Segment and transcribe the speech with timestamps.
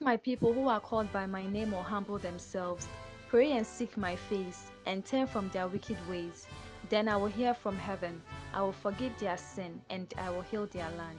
[0.00, 2.86] my people who are called by my name will humble themselves,
[3.28, 6.46] pray and seek my face, and turn from their wicked ways,
[6.88, 8.20] then I will hear from heaven,
[8.52, 11.18] I will forgive their sin, and I will heal their land.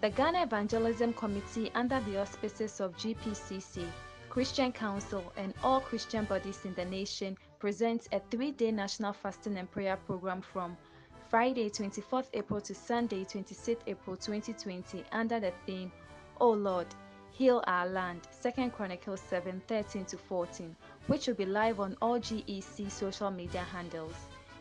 [0.00, 3.86] The Ghana Evangelism Committee, under the auspices of GPCC,
[4.28, 9.56] Christian Council, and all Christian bodies in the nation, presents a three day national fasting
[9.56, 10.76] and prayer program from
[11.28, 15.92] Friday 24th April to Sunday 26th April 2020 under the theme,
[16.40, 16.86] O Lord,
[17.32, 20.76] Heal Our Land, 2nd Chronicles 7 13 to 14,
[21.06, 24.14] which will be live on all GEC social media handles.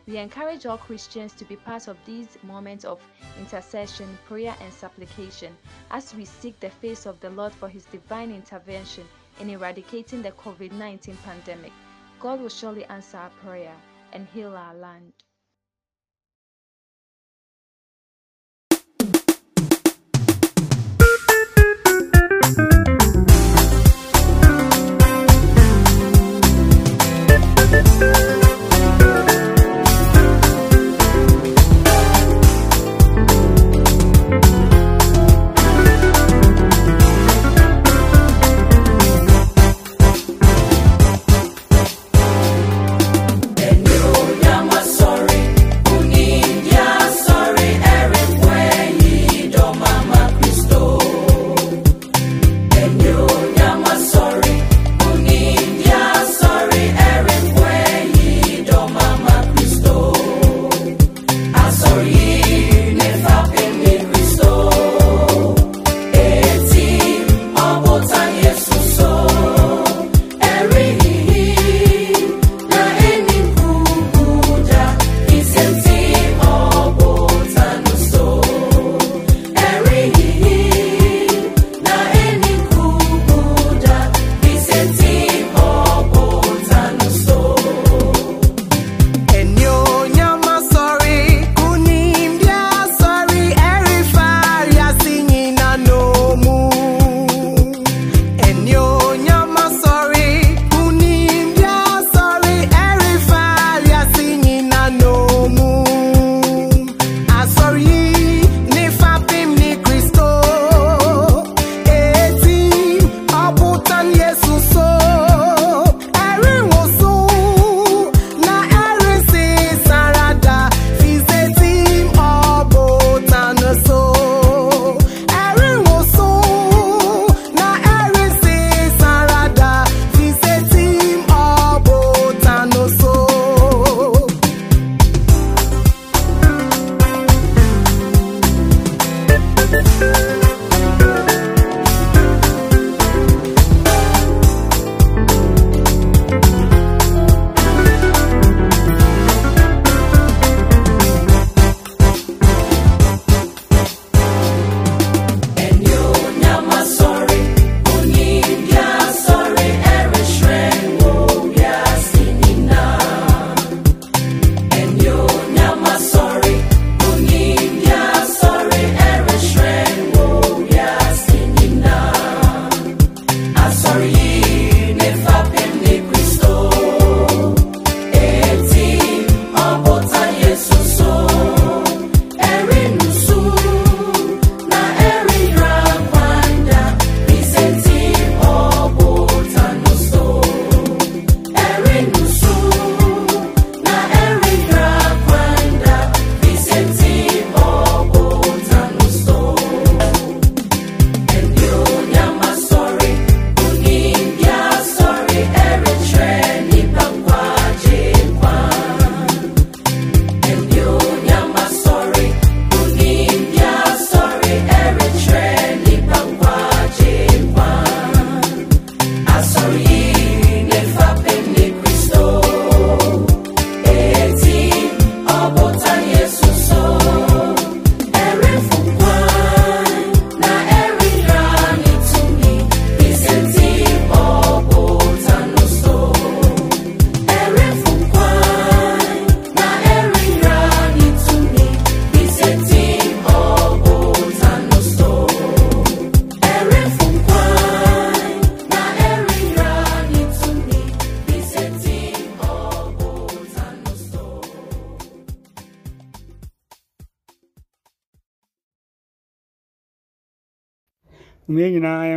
[0.07, 3.01] We encourage all Christians to be part of these moments of
[3.37, 5.55] intercession, prayer, and supplication
[5.91, 9.07] as we seek the face of the Lord for His divine intervention
[9.39, 11.73] in eradicating the COVID 19 pandemic.
[12.19, 13.75] God will surely answer our prayer
[14.13, 15.13] and heal our land.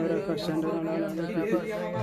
[0.07, 0.71] Mara Kashanda,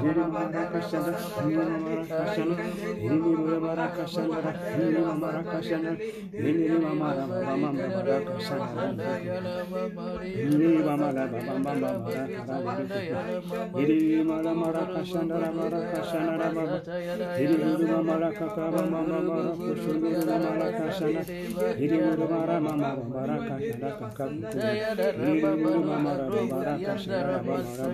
[0.03, 2.57] Nini Mara Kashanda, Nini Mara Kashanda,
[3.01, 5.93] Nini Mara Kashanda, Nini Mara Kashanda,
[6.33, 8.85] Nini Mara Mama Mara Kashanda,
[10.35, 12.29] Nini Mara Mama Mara Kashanda,
[13.73, 16.47] Nini Mara Mara Kashanda, Mara Kashanda,
[17.39, 20.11] Nini Mara Kakaba Mama Mara Kashanda,
[20.45, 21.23] Mara Kashanda,
[21.79, 21.99] Nini
[22.29, 24.35] Mara Mama Mara Kashanda, Kakaba,
[25.17, 27.94] Nini Mara Mara Kashanda, Mara Kashanda,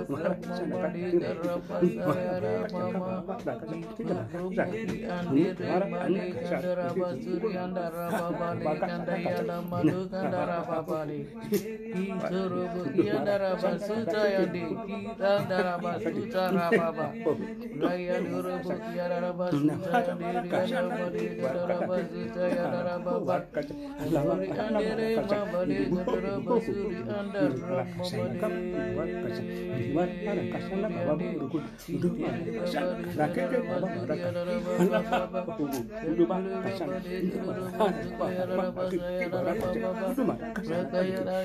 [6.61, 14.23] Darabasuri and Darababali and Dayana Madhuka Darababali Suru Bukia kita Suri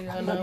[0.06, 0.35] andere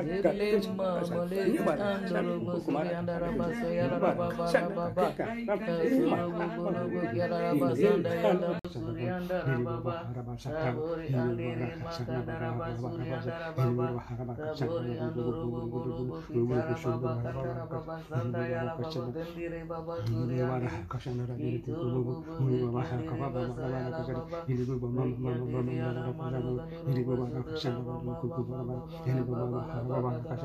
[0.00, 4.44] Anak Isma Malikan Dulu Musuri Andara Basaya Raba Baraba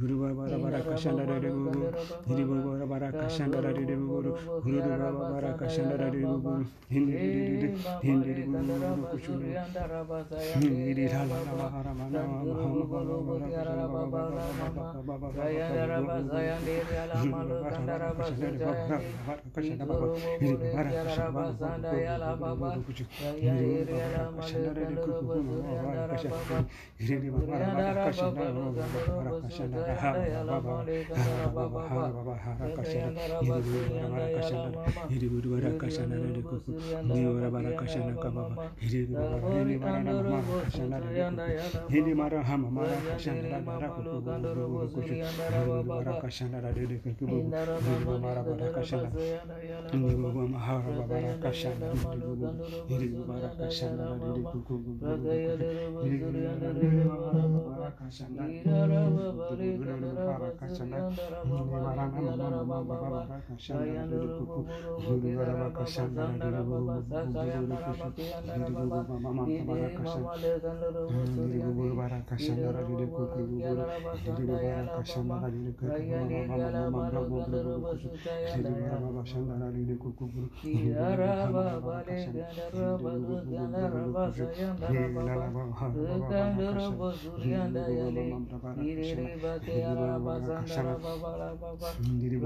[0.00, 1.92] Hiri bara bara kashandara de gugu,
[2.28, 4.32] hiri bara bara kashandara diri guru
[4.64, 7.68] guru dura babara kashandara diri guru hindi diri diri
[8.02, 9.44] hindi diri guru guru kuchuru
[10.60, 14.16] hindi dhala nama harama nama mahamu bala bala bala bala
[14.74, 15.36] bala bala bala
[32.80, 32.99] Kashandara
[60.60, 60.98] Kasana,
[91.90, 92.36] Sendiri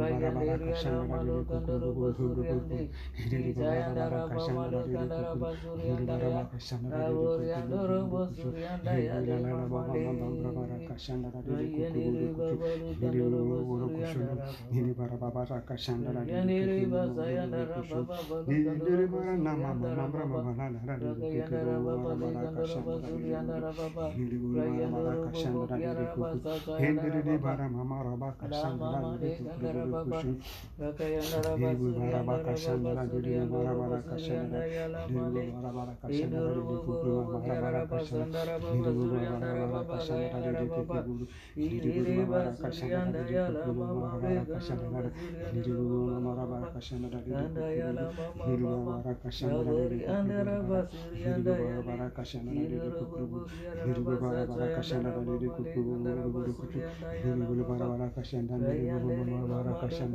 [26.74, 29.00] Hendiri di bara mama raba kasandra
[59.80, 60.13] Kashandara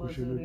[0.00, 0.42] Kushana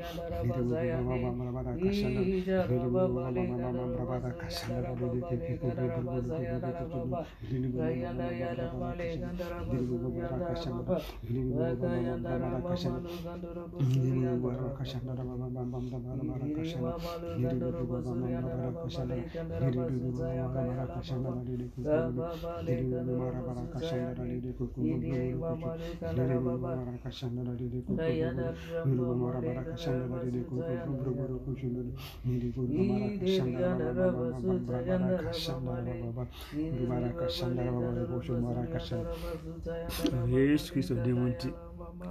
[29.79, 30.08] Kashandara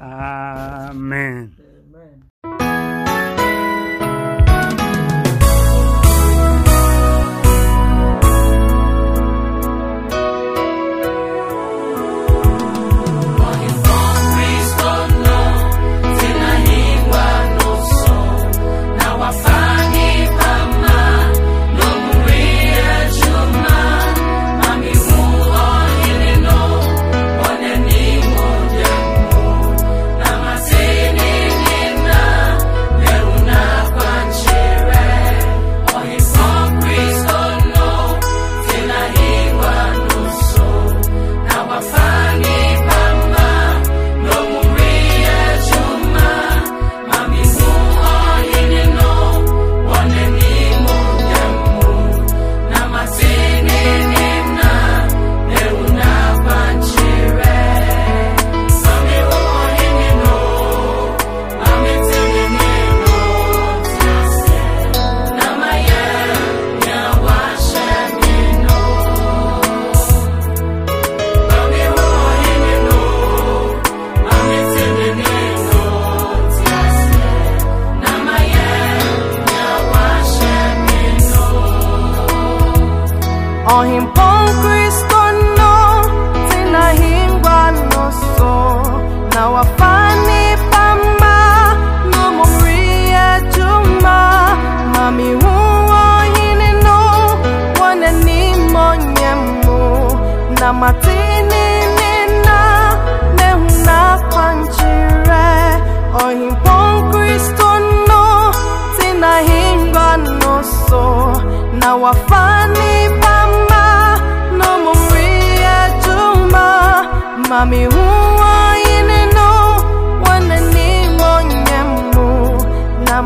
[0.01, 1.57] Amen.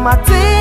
[0.03, 0.52] Na matini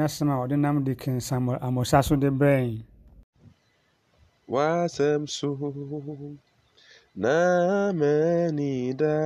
[0.00, 2.82] onyame asɛm a ɔde nam de kensam amɔsa so de brɛn
[4.48, 5.58] Wasɛm so
[7.14, 9.16] na manida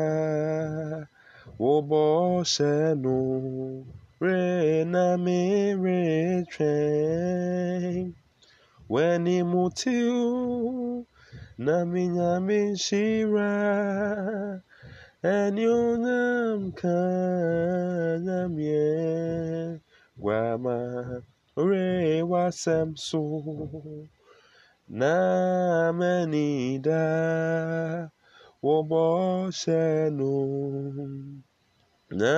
[1.59, 3.85] wobɔhyɛ no
[4.21, 6.55] re na meretwɛn
[8.89, 11.05] w'animutew
[11.59, 14.63] na menyame nhyira
[15.23, 16.97] ɛne onyam ka
[18.25, 19.81] nyameɛ
[20.25, 20.77] guama
[21.61, 21.85] ore
[22.31, 23.21] wasɛm so
[24.89, 25.13] na
[25.99, 27.03] manida
[28.65, 29.85] wobɔhyɛ
[30.19, 30.33] no
[32.21, 32.35] na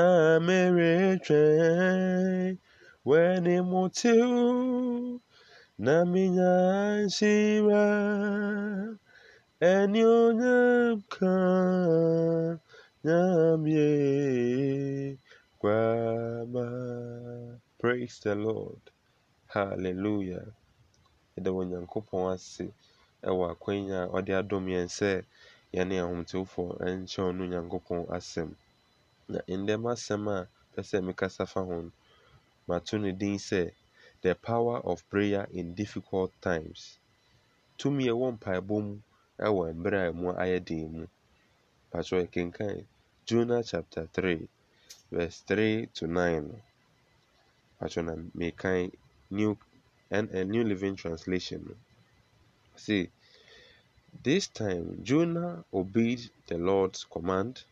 [0.47, 2.59] meretwɛn
[3.07, 4.35] w'animutew
[5.85, 6.53] na menya
[7.07, 7.87] nhyira
[9.71, 11.35] ɛne onyam ka
[13.05, 15.19] nyamie
[15.61, 16.67] guama
[17.79, 18.81] praise the lord.
[19.49, 20.47] Hallelujah.
[21.37, 22.67] Yɛda wɔ nyankopɔn ase
[23.29, 25.25] ɛwɔ akwanya a ɔde adom yɛn sɛ
[25.75, 26.69] yɛne ahomtewfoɔ
[27.01, 28.51] nkyɛ ɔno nyankopɔn asɛm.
[29.29, 31.93] Na ndɛm asɛm a pɛ sɛ mekasa fa ho no
[32.67, 33.73] mato ne din sɛ
[34.23, 36.99] the power of prayer in difficult times.
[37.79, 39.01] Tumi a ɛwɔ mpaebɔ mu
[39.39, 41.07] ɛwɔ mmerɛ a mu ayɛ den mu.
[41.91, 42.87] Patro yɛkenkan
[43.27, 44.49] Jonah chapter 3
[45.11, 46.63] verse 3 to 9 no
[47.79, 48.93] patro na mekan
[49.31, 49.57] new
[50.11, 51.77] and a new living translation
[52.77, 53.09] See,
[54.23, 57.65] this time Jonah obeyed the Lord's command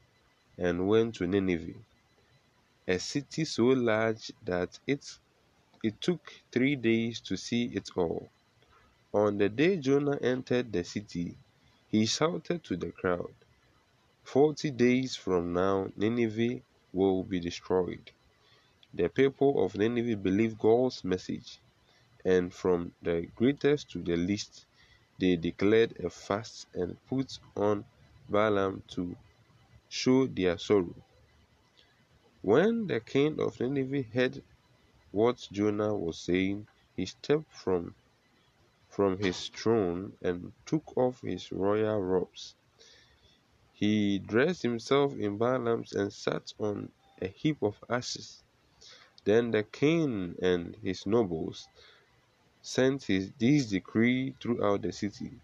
[0.58, 1.80] and went to Nineveh
[2.86, 5.18] a city so large that its
[5.82, 6.20] it took
[6.52, 8.30] three days to see it all.
[9.12, 11.36] On the day Jonah entered the city,
[11.90, 13.34] he shouted to the crowd,
[14.24, 16.60] Forty days from now, Nineveh
[16.92, 18.10] will be destroyed.
[18.96, 21.60] The people of Nineveh believed God's message,
[22.24, 24.66] and from the greatest to the least,
[25.18, 27.86] they declared a fast and put on
[28.28, 29.16] burlap to
[29.88, 30.94] show their sorrow.
[32.42, 34.44] When the king of Nineveh heard
[35.10, 37.96] what Jonah was saying, he stepped from
[38.90, 42.54] from his throne and took off his royal robes.
[43.72, 48.43] He dressed himself in burlaps and sat on a heap of ashes.
[49.24, 51.68] Then the king and his nobles
[52.62, 55.40] sent his, this decree throughout the city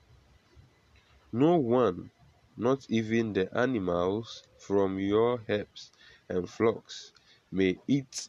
[1.32, 2.10] No one,
[2.56, 5.92] not even the animals from your herds
[6.28, 7.12] and flocks,
[7.52, 8.28] may eat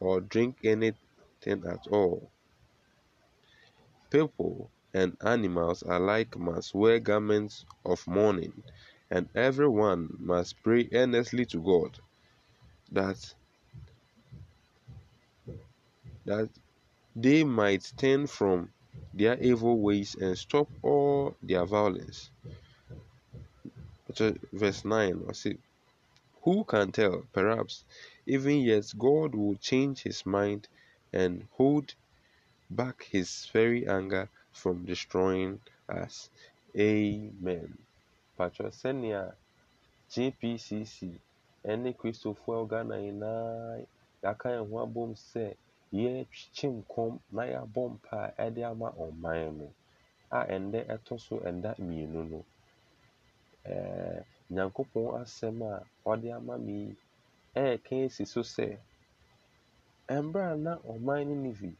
[0.00, 2.32] or drink anything at all.
[4.10, 8.62] People and animals alike must wear garments of mourning,
[9.10, 11.98] and everyone must pray earnestly to God
[12.92, 13.34] that
[16.24, 16.50] that
[17.16, 18.70] they might turn from
[19.14, 22.30] their evil ways and stop all their violence.
[24.52, 25.56] Verse 9 I say,
[26.42, 27.22] Who can tell?
[27.32, 27.84] Perhaps
[28.26, 30.68] even yet God will change his mind
[31.12, 31.94] and hold
[32.70, 36.30] back his very anger from destroying us.
[36.78, 37.78] Amen.
[38.38, 38.70] Patro
[40.10, 41.20] GPCC
[41.64, 42.96] ɛne Kristofoɔ Ghana
[44.22, 44.76] yɛaka yɛn ho
[45.92, 49.74] abom sɛ yɛrekye nkɔm na yɛabɔ mpae de ama ɔman no
[50.30, 52.44] a ɛndɛ ɛtɔ so ɛda mmienu no.
[53.66, 56.96] Ɛɛ Nyankopɔn asɛm a ɔde ama me yi
[57.56, 58.78] ɛreka esi so sɛ
[60.08, 61.76] mmerɛ na ɔman Ninevi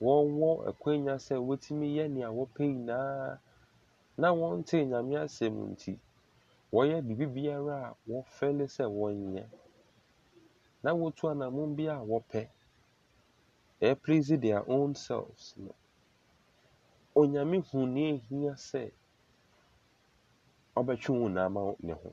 [0.00, 3.38] wɔwɔ akwannya sɛ wɔtumi yɛ nea wɔpɛ nyinaa
[4.18, 5.98] na wɔntee Nyame asɛm nti
[6.72, 9.46] wɔyɛ biribi biara a wɔfɛle sɛ wɔnyɛ
[10.82, 12.48] na wɔtu anammɔn bi a wɔpɛ
[13.82, 15.74] ɛplease their own selves no
[17.14, 18.92] onyame hu nea ehia sɛ
[20.76, 22.10] ɔbɛtwe wɔn nyinaa ama ne ho.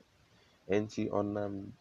[0.69, 1.71] Nti ɔnam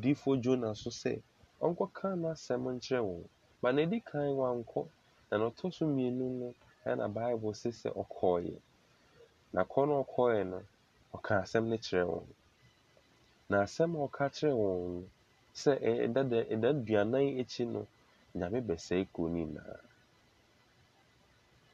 [0.00, 1.22] difo Jona so sɛ
[1.60, 3.28] ɔnkɔka n'asɛm nkyerɛ wɔn
[3.62, 4.88] ma na edi kan wankɔ
[5.30, 6.54] na na ɔtɔ so mmienu no
[6.86, 8.60] ɛna Bible sɛ sɛ ɔkɔɔeɛ.
[9.52, 10.62] Na kɔ no ɔkɔɔeɛ no
[11.14, 12.26] ɔka asɛm no kyerɛɛ wɔn.
[13.50, 15.08] Na asɛm a ɔka kyerɛɛ wɔn no
[15.54, 17.86] sɛ ɛda da ɛda aduanan akyi no
[18.34, 19.80] nyame bɛsɛe kuro no nyinaa.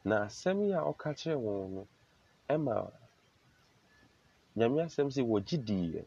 [0.04, 1.88] Na asɛm yi a ɔka kyerɛɛ wɔn no
[2.48, 2.74] ɛma
[4.56, 6.02] nyame asɛm sɛ wɔgye diiɛ.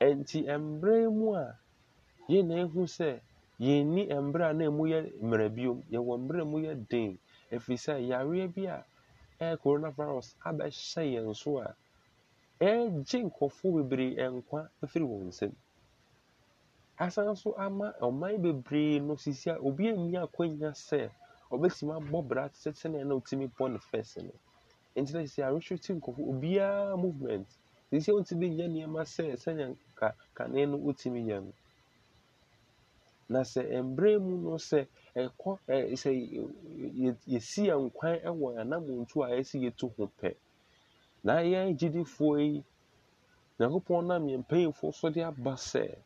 [0.00, 1.46] Ɛnti mmerɛ mu a
[2.28, 3.20] yɛn na ehu sɛ
[3.60, 7.18] yɛnni mmerɛ a na emu yɛ mmerɛ biom yɛwɔ mmerɛ a emu yɛ den.
[7.52, 8.86] Ɛfiri sɛ yareɛ bi a
[9.40, 11.76] ɛyɛ corona virus abɛhyɛ yɛn so a
[12.60, 15.54] ɛregye nkurɔfoɔ bebree nkwa afiri wɔn nsam.
[16.98, 21.10] Asan so ama ɔman bebree no sisi a obi anni akwannya sɛ
[21.52, 24.32] ɔbɛtumi abɔ bra sɛ sɛnea na ɔtumi bɔ ne first no.
[24.96, 27.48] Nti na sisi arestricti nkurɔfoɔ obiara movement.
[27.90, 31.52] Sisi a ɔntumi nyɛ nneɛma sɛ sɛnea ka kane no ɔtumi yɛ no.
[33.28, 39.22] Na sɛ mmerɛ mu no sɛ ɛkɔ ɛ sɛ yɛ yɛsi yɛn kwan wɔ anamontu
[39.24, 40.34] a yɛsi yɛtu ho pɛ.
[41.24, 42.64] Na yɛn gyidifoɔ yi
[43.60, 45.96] nyankopɔn nam yɛn mpanyinfoɔ so de aba sɛ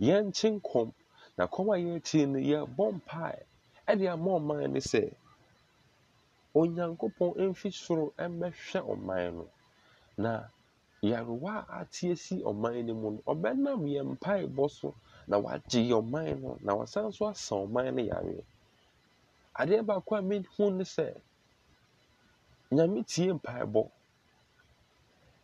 [0.00, 0.92] yɛnkye nkɔm
[1.36, 3.42] na kɔm a yɛrekye no yɛbɔ mpae
[3.88, 5.12] ɛde ama ɔman no sɛ
[6.54, 9.46] onyankopɔn mfi soro mmɛhwɛ ɔman no.
[10.16, 10.48] Na
[11.02, 13.18] yarewa a ate asi ɔman no mu no.
[13.26, 14.94] Ɔbɛnam yɛn mpaebɔ so
[15.26, 16.58] na wagye ɔman no.
[16.62, 18.44] Na wasan so asa ɔman no yareɛ
[19.58, 21.14] adeɛ baako a mehu ne sɛ
[22.72, 23.90] nyame tie mpaebɔ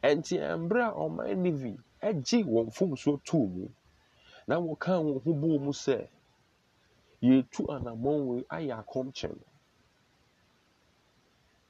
[0.02, 3.68] ɛnti mmerɛ a ɔman nivi agye wɔn mfomsoɔ too mu.
[4.50, 5.98] Na wɔka wɔn ho bɔɔ mu sɛ
[7.28, 9.38] yɛtu anammɔn wei ayɛ akɔmkyɛm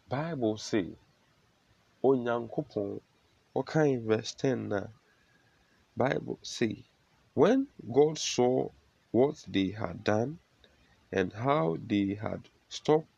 [0.09, 0.89] bible say
[2.03, 2.91] onyankopɔn
[3.55, 4.81] wɔkan verse 10 na
[5.95, 6.75] bible say
[7.35, 8.71] when god saw
[9.11, 10.39] what they had done
[11.13, 13.09] and how they had stopped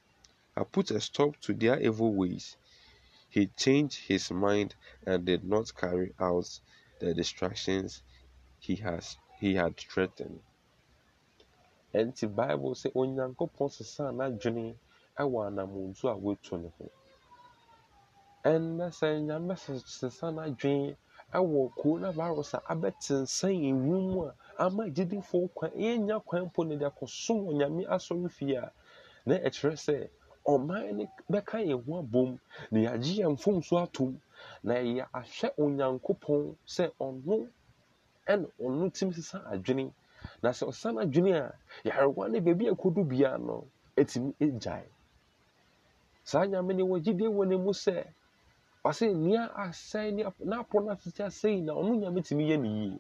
[0.56, 2.56] had put a stop to their evil ways
[3.28, 4.74] he changed his mind
[5.06, 6.48] and did not carry out
[6.98, 8.02] the distractions
[8.58, 10.40] he has he had threatened.
[11.92, 14.76] Ɛnti bible sɛ onyankopɔn sesaa n'adwene
[15.18, 16.86] ɛwɔ anamontu a watu ne ho.
[18.44, 19.54] Ɛnnɛ sɛ nyame
[19.98, 20.96] sesa n'adwene
[21.34, 27.38] ɛwɔ coronavirus a abɛtensɛn ewim a ama gyidifoɔ kwan yɛnya kwan mpo no de akɔsom
[27.46, 27.52] wɔ
[27.94, 28.72] asɔre fie a
[29.26, 30.08] na ɛkyerɛ sɛ
[30.46, 32.38] ɔman no bɛka yɛn ho abom
[32.70, 34.20] na yɛagye yɛn mfomso atom
[34.62, 37.48] na yɛ ahwɛ sɛ ɔno
[38.28, 39.92] ɛna ɔno tim sesa adwene.
[40.42, 41.54] Na sɛ ɔsan adwene a
[41.84, 44.88] yarewa ne baabi a ɛkɔdu no ɛtumi gyae.
[46.24, 48.06] Saa nyame ne wɔgyidie wɔ ne mu sɛ
[48.84, 50.12] ɔsɛ nea asɛe
[50.44, 52.98] n'apɔ no asese na ɔno nyame tumi yɛ ne yie.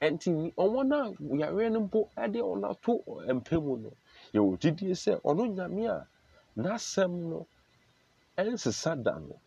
[0.00, 3.02] Ɛnti ɔwɔ no a yareɛ no mpo ɛde ɔno ato
[3.34, 3.92] mpa mu no
[4.34, 6.06] yɛwɔ gyidie sɛ ɔno nyame a
[6.56, 7.46] n'asɛm no
[8.38, 9.40] ɛnsesa da no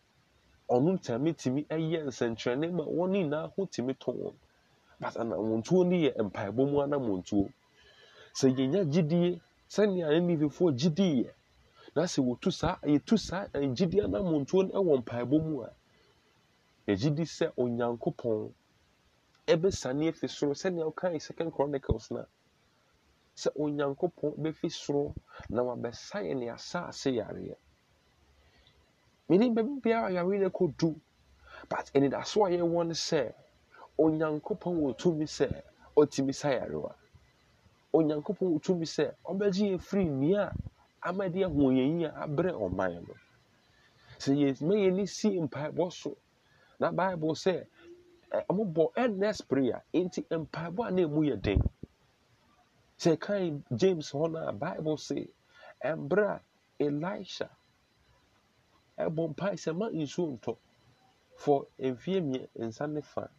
[0.70, 4.36] ɔno ntame tumi ɛyɛ nsɛnkyerɛnne ma wɔn nyinaa ho tumi to wɔn.
[5.02, 7.50] But anamontuo no yɛ mpaebɔ mu anamontuo
[8.38, 11.30] sɛ yɛnya gyidie sɛnea ne nififoɔ gyidie yɛ
[11.94, 15.70] na sɛ wɔtu saa yɛtu saa gyidie anamontuo no ɛwɔ mpaebɔ mu a
[16.86, 18.52] yɛgyidi sɛ onyankopɔn.
[19.48, 22.22] Ɛbɛsane afi soro sɛnea ɔkae second chronicles na
[23.34, 25.14] sɛ onyankopɔn bɛfi soro
[25.50, 27.56] na wabɛsa yɛ ne asase yareɛ
[29.28, 30.94] menim baabi biara yare no kɔdu
[31.68, 33.34] but anidaso a yɛwɔ no sɛ
[33.98, 35.62] onyankopɔn wɔ tumi sɛ
[35.96, 36.94] ɔtumi sa yarewa
[37.92, 43.14] onyankopɔn wɔ tumi sɛ ɔbɛgye yɛ firi nnua a ama de a abrɛ ɔman no
[44.18, 46.16] sɛ yɛma yɛni si mpaebɔ so.
[46.80, 47.66] Na bible sɛ
[48.50, 51.60] ɔmobɔ ɛnɛ prayer nti mpaebɔ a na ɛmu yɛ den.
[52.98, 55.28] Sɛ kan james hɔ no a bible se
[55.84, 56.40] ɛmberɛ a
[56.84, 57.48] elisha
[58.98, 60.56] ɛbɔ mpae sɛ ma nsuo ntɔ
[61.36, 63.30] for mfeɛ mmiɛnsa ne fa.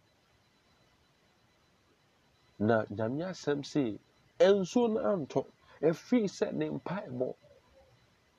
[2.67, 3.99] Na nyame asɛm se
[4.39, 5.45] nsuo no antɔ.
[5.81, 7.35] Ɛfiri sɛ ne mpaebɔ.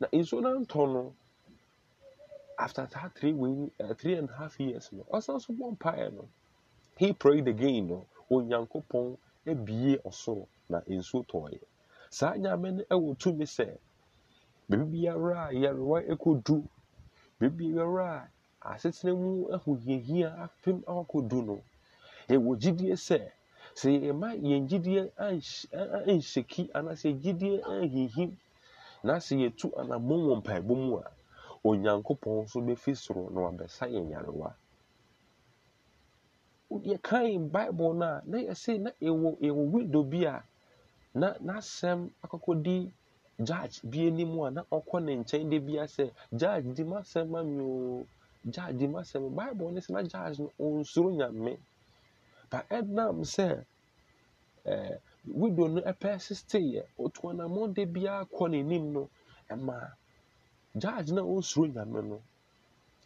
[0.00, 1.16] Na nsuo no antɔ no
[2.58, 6.12] after that three week, uh, three and a half years no ɔsan so bɔ mpaeɛ
[6.14, 6.28] no.
[6.96, 11.60] He prayed again no onyankopɔn abie ɔsoro na nsuo tɔɔeɛ.
[12.10, 13.78] Saa nyame no ɛwɔ tumi sɛ
[14.68, 16.68] baabi biara a yarewa ɛkɔdu
[17.40, 18.30] baabi biara
[18.62, 21.62] a asetena mu ahohiahia apem akɔdu no
[22.28, 23.30] yɛwɔ gyidie sɛ
[23.74, 25.02] sɛ yɛma yɛn gyidie
[26.06, 28.30] anhyɛki anaasɛ gyidie anhinhim
[29.02, 31.06] na sɛ yɛtu anammɔn wɔ mpaebɔ mu a
[31.64, 34.50] onyankopɔn nso bɛfi soro na wabɛsa yɛn yarewa
[36.70, 40.44] yɛkan bible no a na yɛse na ɛwɔ ɛwɔ widow bi a
[41.14, 42.90] na n'asɛm akɔkɔdi
[43.42, 47.42] judge bi anim a na ɔkɔ ne nkyɛn de bia sɛ judge di m'asɛm ma
[47.42, 48.06] mi o
[48.50, 49.34] judge di m'asɛm.
[49.34, 51.58] Bible ne sɛ na judge no ɔnsoro nyame.
[52.54, 53.48] Ba ɛnam sɛ
[54.66, 55.00] ɛɛ
[55.40, 59.10] widow no ɛpɛ siste yɛ otu anammɔn de bia kɔ n'anim no
[59.50, 59.76] ɛma
[60.82, 62.18] judge na ɔnsoro nyame no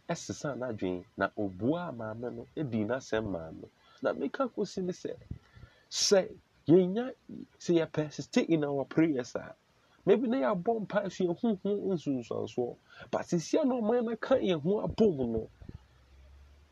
[0.08, 3.68] ɛsesa n'adwene na obua maame no edi n'asɛm maame
[4.02, 5.12] na meka kosi ne sɛ
[5.90, 6.20] sɛ
[6.68, 7.14] yɛnya
[7.58, 9.56] sɛ yɛ persist in our prayers a
[10.06, 12.78] maybe na yɛabɔ mpa so yɛn ho ho nsunsuansoɔ.
[13.10, 15.50] But sisia na ɔman no ka yɛn ho abom no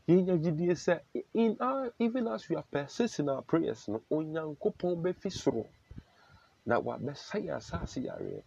[0.07, 5.65] in our even as we are persist in our prayers no onyankopɔn bɛfi soro.
[6.65, 8.41] Na wabɛsa yareɛ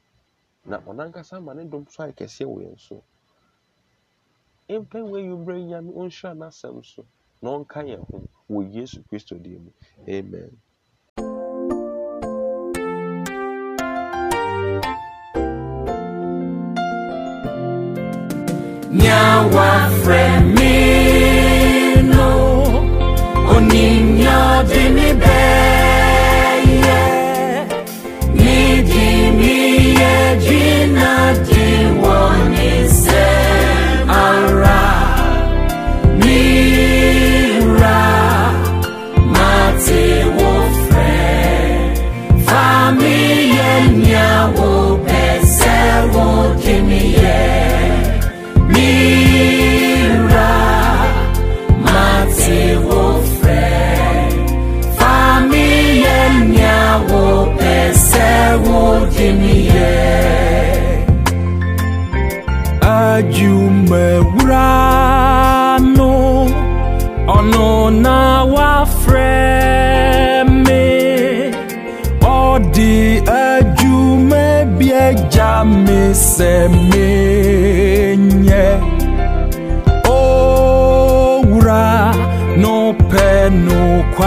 [0.65, 3.03] na ɔnankasa ma ne dom so ayɛ kɛseɛ wɔ yɛn so.
[4.71, 5.19] Mpɛn wɔ
[6.35, 6.51] na
[10.09, 10.61] amen.
[18.91, 20.60] Nyawa fremino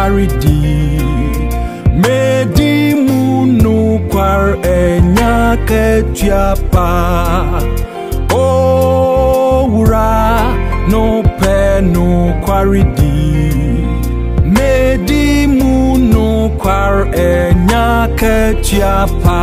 [0.03, 0.59] aridi
[2.03, 2.73] medi
[3.05, 4.43] munukwar
[4.79, 6.89] enyaketiapa
[8.43, 10.11] owura
[10.91, 13.17] nopenukwaridi
[14.55, 16.95] medi munukwar
[17.29, 19.41] enyaketiapa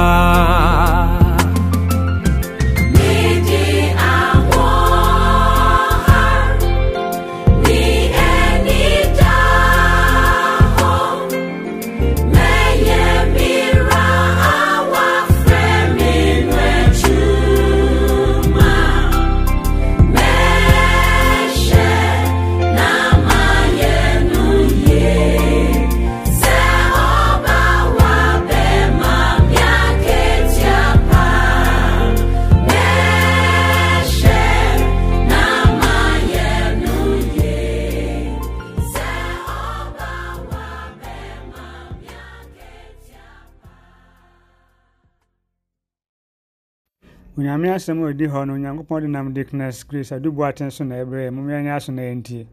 [47.80, 51.32] asɛm a ɔdi hɔ no onyankopɔn de nam dickness grace adubu aten so na ɛberɛ
[51.34, 52.46] momeɛnyɛ aso na ɛntie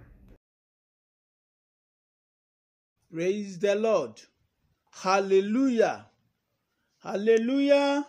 [3.10, 4.22] Praise the Lord.
[4.92, 6.10] Hallelujah.
[7.00, 8.06] Hallelujah.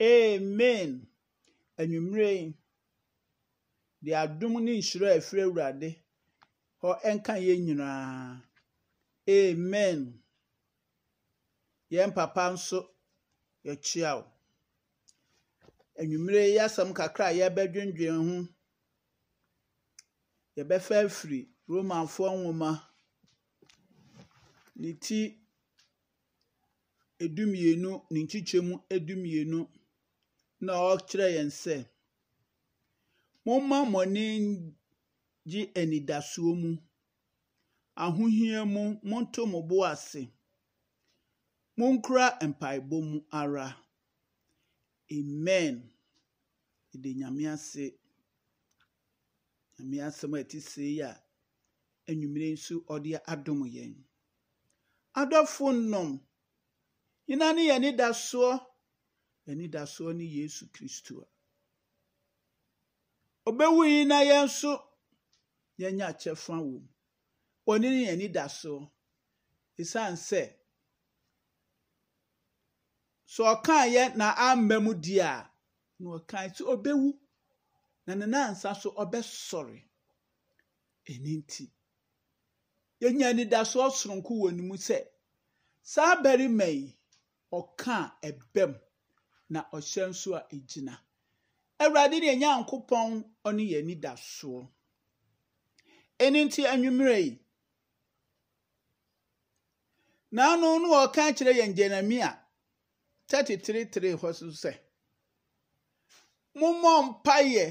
[0.00, 1.06] Amen.
[1.78, 2.54] Anwummere yi,
[4.02, 5.96] de adom ne nhyira a ɛfiri Awurade
[6.82, 8.42] hɔ ɛnka yɛn nyinaa.
[9.28, 10.22] Amen.
[11.90, 12.88] Yɛn papa nso,
[13.64, 14.31] yɛkyia wo.
[16.02, 18.36] Anwummere yi asɛm kakra a yɛbɛdwendwen ho.
[20.56, 22.70] Yɛbɛfa afiri Romanfoɔ nwoma
[24.80, 25.18] ne ti
[27.24, 29.60] edumienu ne nkyekyɛmu edumienu
[30.64, 31.76] na ɔkyerɛ yɛn sɛ
[33.44, 34.00] momma mo
[35.50, 36.70] gye anidasoɔ mu.
[38.04, 40.22] Ahohia mu monto mo bo ase.
[41.78, 43.66] Monkura mpaebɔ mu ara.
[45.12, 45.91] Amen.
[46.94, 47.84] Ɛde nyame ase.
[49.78, 51.12] Nyame asɛm a ɛte sɛ yi a
[52.08, 53.94] anwummere nso ɔde adom yɛn.
[55.20, 56.10] Adɔfo nnom
[57.28, 58.50] nyina ne yɛn anidasoɔ.
[59.48, 61.26] Anidasoɔ ne yesu kristo a.
[63.50, 64.72] Ɔbɛwu yi na yɛn nso
[65.80, 66.88] yɛnya kyɛfa wɔ mu
[67.66, 68.90] ɔne ne yɛn anidasoɔ.
[69.80, 70.42] Ɛsiane sɛ
[73.26, 75.51] sɛ ɔkaa na amma mu di a
[76.02, 77.08] na ɔkaa sɛ ɔbɛwu.
[78.06, 79.78] Na ne nansa so ɔbɛsɔre.
[81.10, 81.64] Ɛno nti
[83.00, 84.98] yɛnya anidasoɔ soronko wɔ ne mu sɛ
[85.82, 86.96] saa barima yi
[87.52, 88.72] ɔkaa ɛbɛm
[89.48, 90.94] na ɔhyɛ nso a ɛgyina.
[91.80, 94.68] Awurade ne nyankopɔn ɔne yɛn anidasoɔ.
[96.18, 97.38] Ɛno nti anwummerɛ yi.
[100.32, 102.30] Naano no ɔka kyerɛ yɛn jeremia
[103.28, 104.78] 33:3 hɔ so sɛ
[106.58, 107.66] mommɔ mpayɛ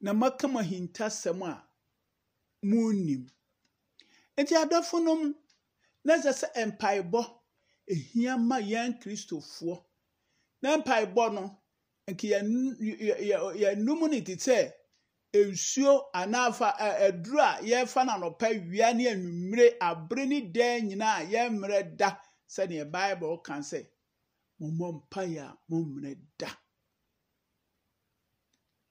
[0.00, 1.68] na maka mo ahintasɛm a
[2.64, 3.24] munnim.
[4.38, 5.22] Nti adɔfonom
[6.04, 7.22] na ɛsɛ sɛ mpaebɔ
[7.92, 9.84] ehia ma yɛn kristofoɔ.
[10.62, 11.42] Na mpaebɔ no
[12.10, 14.72] nka yɛn- yɛ- yɛ- yɛnum ne te sɛ
[15.34, 21.26] nsuo anaafa aduru a yɛfa no anɔpa wia ne anwummere abere ne daa nyinaa a
[21.32, 23.86] yɛmmerɛ da sɛdeɛ bible ka sɛ
[24.60, 26.50] mommɔ mpaeɛ a mommmerɛ da.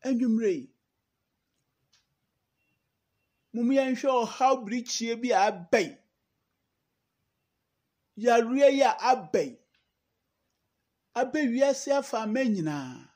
[0.07, 0.65] Anwummere yi.
[3.53, 5.45] Mom yɛnhwɛ ɔhaw birikyie bi a
[5.85, 5.97] yi
[8.23, 9.57] yareɛ yi a aba yi
[11.19, 13.09] aba wiase afaama nyinaa.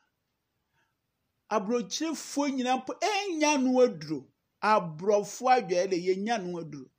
[1.56, 4.20] Aborɔkyirefoɔ nyinaa mpo ɛnya no aduro.
[4.72, 6.90] Aborɔfoɔ adwaeɛ de yɛnya no aduro.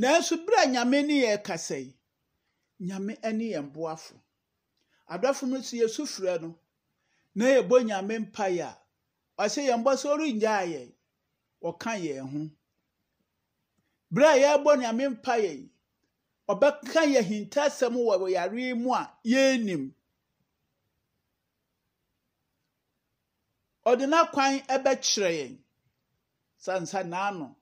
[0.00, 1.94] Nanso bere a nyame ne yɛ kasa yi
[2.80, 4.14] nyame ne yɛn boafo
[5.10, 6.58] adɔfo no so yɛsu frɛ no
[7.34, 8.80] na yɛbɔ nyame mpaeɛ a
[9.44, 10.92] ɔsɛ yɛn bɔ sɛ ɔrengyaa yɛn.
[11.62, 12.50] Ɔka yɛn ho.
[14.10, 15.70] Bere a yɛrebɔ nyame mpaeɛ yi
[16.48, 19.92] ɔbɛka yɛ hintasɛm wɔ yare mu a yɛnnim.
[23.86, 25.58] Ɔde n'akwan ɛbɛkyerɛ yɛn.
[26.58, 27.56] Sansa n'ano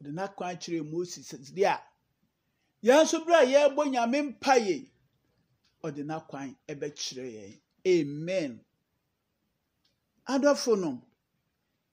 [0.00, 1.82] ɔde n'akwan kyerɛ moses deɛ a
[2.82, 4.92] yɛn nso bere a yɛrebɔ nyame mpaeɛ yi
[5.86, 7.60] ɔde n'akwan ɛbɛkyerɛ yɛn.
[7.86, 8.64] Amen.
[10.28, 11.02] Adɔfo no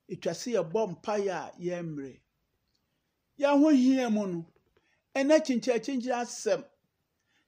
[0.10, 2.20] etwa sɛ yɛbɔ mpaeɛ a yɛmmerɛ
[3.39, 4.46] yɛn ho hia mu no
[5.16, 6.66] ɛnɛ kyinkyɛnkyinkyɛn asɛm.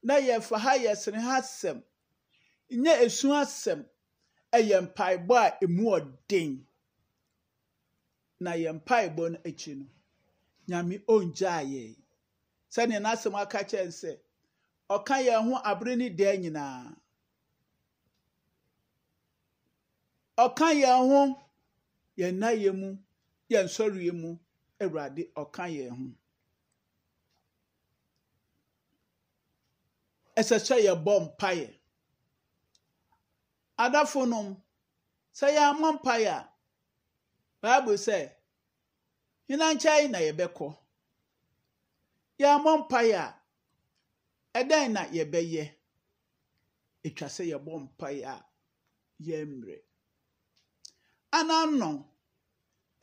[0.02, 1.82] Na yɛfa ha yɛsene ha asɛm.
[2.70, 3.84] Nyɛ esu asɛm.
[4.52, 6.64] Ɛyɛ mpaebɔ a emu ɔden
[8.40, 9.86] na yɛ mpaebɔ no akyi no
[10.68, 11.96] nyame ongyaa yɛn.
[12.70, 14.18] Sɛnea n'asɛm aka kyerɛ sɛ
[14.94, 16.94] ɔka yɛn ho abere ne deɛ nyinaa.
[20.44, 21.20] Ɔka yɛn ho
[22.18, 22.88] yɛn nnaeɛ mu
[23.50, 24.30] yɛn nsɔreɛ mu
[24.82, 26.06] awurade ɔka yɛn ho.
[30.38, 31.68] Ɛsɛ sɛ yɛbɔ mpaeɛ.
[33.78, 34.48] Adafonom
[35.38, 36.50] sɛ yɛamɔ mpaeɛ a
[37.60, 38.18] bible sɛ
[39.48, 40.68] hena nkyɛn na yɛbɛkɔ?
[42.38, 43.34] Yɛamɔ mpaeɛ a
[44.58, 45.64] ɛdɛn na yɛbɛyɛ
[47.06, 48.36] ɛtwa sɛ yɛbɔ mpaeɛ a
[49.26, 49.76] yɛmmerɛ
[51.38, 51.88] ananɔ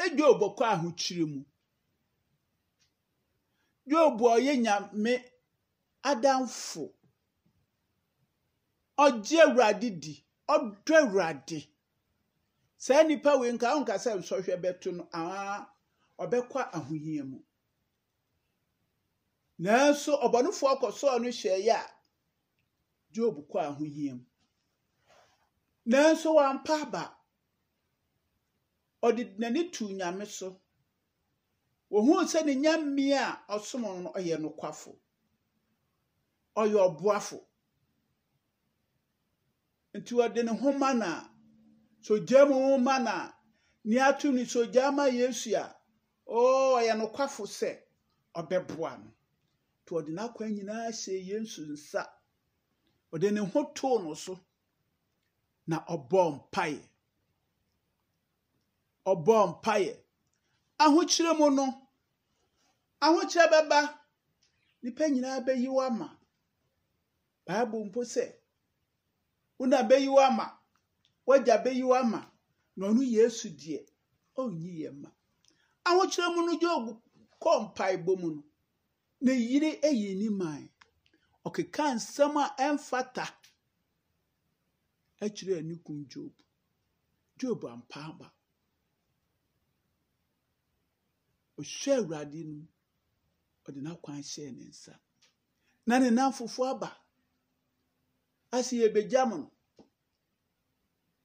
[0.04, 1.41] edwob kɔ ahokyere mu.
[3.91, 5.14] A ɔyɛ nyame
[6.10, 6.84] adamfo.
[9.04, 10.14] Ɔgye awurade di
[10.54, 11.60] ɔdɔ awurade.
[12.78, 15.66] Saa nipa wei nka ɔnka sɛ nsɔhwɛ bɛto no aa
[16.20, 17.39] ɔbɛkɔ ahohia mu.
[19.60, 21.91] Nanso ɔbɔnefoɔ kɔsɔɔ no hwɛeɛ a
[23.14, 24.26] dwob kɔ ahohia mu.
[25.86, 27.18] Nanso wampa aba.
[29.04, 30.62] Ɔde n'ani tuu nyame so.
[31.91, 34.97] Ohuu sɛ ne nyamea a ɔsom no no ɔyɛ nokwafo.
[36.56, 37.45] Ɔyɛ ɔboafo.
[39.93, 41.30] Nti ɔde ne ma na
[42.01, 42.97] sogya mu ho ma
[43.86, 45.76] ne ato ne sogya ma yesu a
[46.28, 47.84] oo ɔyɛ nokwafo sɛ
[48.36, 49.12] ɔbɛboa no.
[49.84, 52.02] Nti ɔde n'akwan nyinaa hyɛ yesu nsa.
[53.14, 54.34] Ɔde ne ho too no so
[55.68, 56.82] na ɔbɔɔ mpaeɛ.
[59.12, 59.94] Ɔbɔɔ mpaeɛ.
[60.84, 61.66] Ahokyere mu no
[63.02, 63.80] ahokyere bɛba.
[64.82, 66.08] Nipa nyinaa bɛyi wo ama.
[67.46, 68.26] Bible mpo sɛ
[69.60, 70.46] wona bɛyi wo ama
[71.28, 72.32] wagya bɛyi wo ama
[72.76, 73.86] na ɔno yesu deɛ
[74.38, 75.10] ɔnyi yɛ ma.
[75.86, 77.02] Ahokyere mu no gyob
[77.42, 78.44] kɔɔ mpaebɔ mu no.
[79.24, 80.63] Ne yere ayi ne man.
[81.47, 83.26] Ɔkeka nsɛm a ɛmfata
[85.24, 86.34] akyerɛ ne kun dwob
[87.38, 88.28] dwob ampa aba.
[91.59, 92.67] Ɔhwɛ awurade no
[93.65, 94.93] ɔde n'akwan hyɛɛ ne nsa.
[95.88, 96.89] Na ne namfofo aba.
[98.51, 99.51] Ase yɛbɛgya mo no.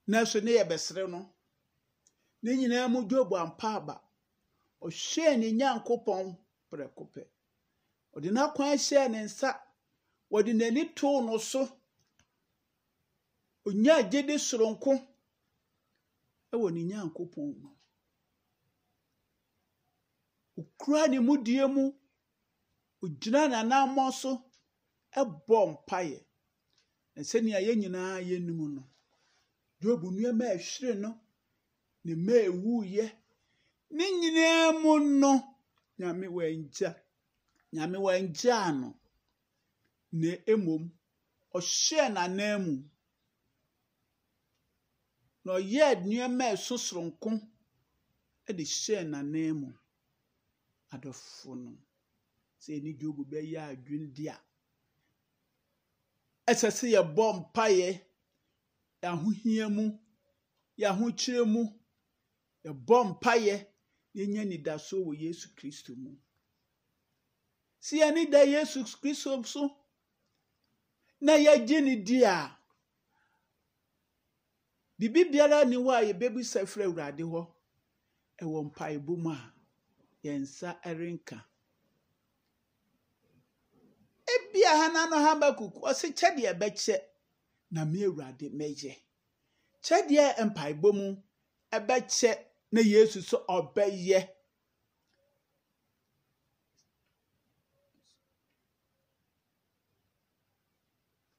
[0.07, 1.19] Nanso ne yɛbɛsere no.
[2.43, 3.95] Ne nyinaa mu dwob ampa aba.
[4.81, 6.37] Ɔhwɛɛ ne nyankopɔn
[6.69, 7.23] prɛko pɛ.
[8.15, 9.49] Ɔde n'akwan hyɛɛ ne nsa.
[10.31, 11.61] Wɔde n'ani too no so.
[13.67, 14.91] Onyaa gyede soronko
[16.53, 17.69] ɛwɔ ne nyankopɔn mu.
[20.59, 21.83] Okura ne mu die mu.
[23.03, 24.31] Ogyina n'anammɔ so
[25.19, 26.19] ɛbɔ mpaeɛ.
[27.15, 28.83] Na sɛnea yɛn nyinaa yɛnim no
[29.81, 31.09] dwob nneɛma a ɛhwere no
[32.03, 33.05] ne mma a ɛwuiɛ
[33.91, 35.31] ne nyinaa mu no
[35.97, 36.89] nyame wangya
[37.73, 38.89] nyame wangyaa no.
[40.11, 40.83] Na mmom
[41.57, 42.73] ɔhyɛɛ n'anan mu.
[45.43, 47.29] Na ɔyɛɛ nneɛma ɛso soronko
[48.57, 49.69] de hyɛɛ n'anan mu.
[50.93, 51.71] Adɔfo no
[52.61, 54.37] sɛ ɛne dwob bɛyɛ adwene di a
[56.51, 57.89] ɛsɛ sɛ yɛbɔ mpaeɛ
[59.01, 59.85] yɛahohia mu
[60.81, 61.61] yɛahokyerɛ mu
[62.65, 63.55] yɛbɔ mpaeɛ
[64.17, 66.11] yɛnya nidaso wɔ yesu kristo mu.
[67.81, 69.75] Yɛne da yesu kristo so
[71.21, 72.57] na yɛgye ne di a
[74.99, 77.41] biribi biara ni hɔ a yɛbɛbisa firi awurade hɔ
[78.41, 79.53] ɛwɔ mpaebɔ mu a
[80.23, 81.37] yɛn nsa renka
[84.33, 86.97] ebia ha na no habakuk ɔse kyɛdeɛ bɛkyɛ
[87.71, 88.93] na me awurade mɛyɛ
[89.83, 91.07] kyɛdeɛ mpaebɔ mu
[91.71, 92.31] ɛbɛkyɛ
[92.71, 94.29] na yesu so ɔbɛyɛ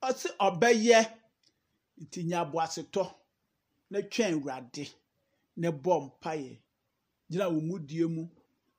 [0.09, 1.01] ɔse ɔbɛyɛ.
[2.03, 3.05] Nti nya aboasetɔ
[3.91, 4.85] na twɛn awurade
[5.57, 6.59] na bɔ mpaeɛ.
[7.31, 8.23] Gyina wo mu die mu.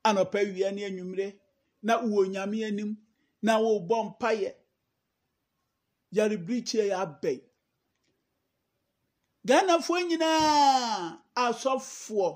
[0.03, 1.39] Anɔpa wia ne anwummere
[1.83, 2.97] na wowɔ nyame anim
[3.41, 4.55] na worebɔ mpaeɛ.
[6.15, 7.41] Yarebirikyie yɛ abɛn.
[9.47, 12.29] Ghanafoɔ nyinaa asɔfoɔ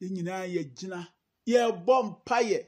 [0.00, 1.00] yɛn nyinaa yɛgyina.
[1.46, 2.60] Yɛrebɔ mpaeɛ.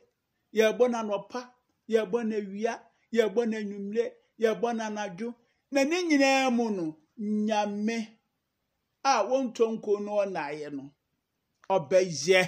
[0.52, 1.40] Yɛrebɔ n'anɔpa
[1.88, 2.72] yɛrebɔ n'awia
[3.12, 4.05] yɛrebɔ n'anwummere
[4.40, 5.28] yɛrebɔ n'anadwo
[5.75, 6.85] na ne nyinaa mu no
[7.47, 7.97] nyame
[9.03, 9.64] a wɔntɔ
[10.05, 10.85] no ɔnaeɛ no
[11.75, 12.41] ɔbɛyɛ.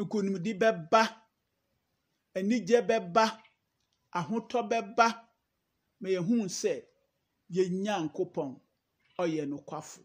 [0.00, 1.02] Nkonimdi bɛba
[2.36, 3.24] anigye bɛba
[4.18, 5.06] ahotɔ bɛba.
[6.00, 6.74] Ma yɛhu sɛ
[7.54, 8.50] yɛn nyankopɔn
[9.22, 10.00] ɔyɛ nokwafo.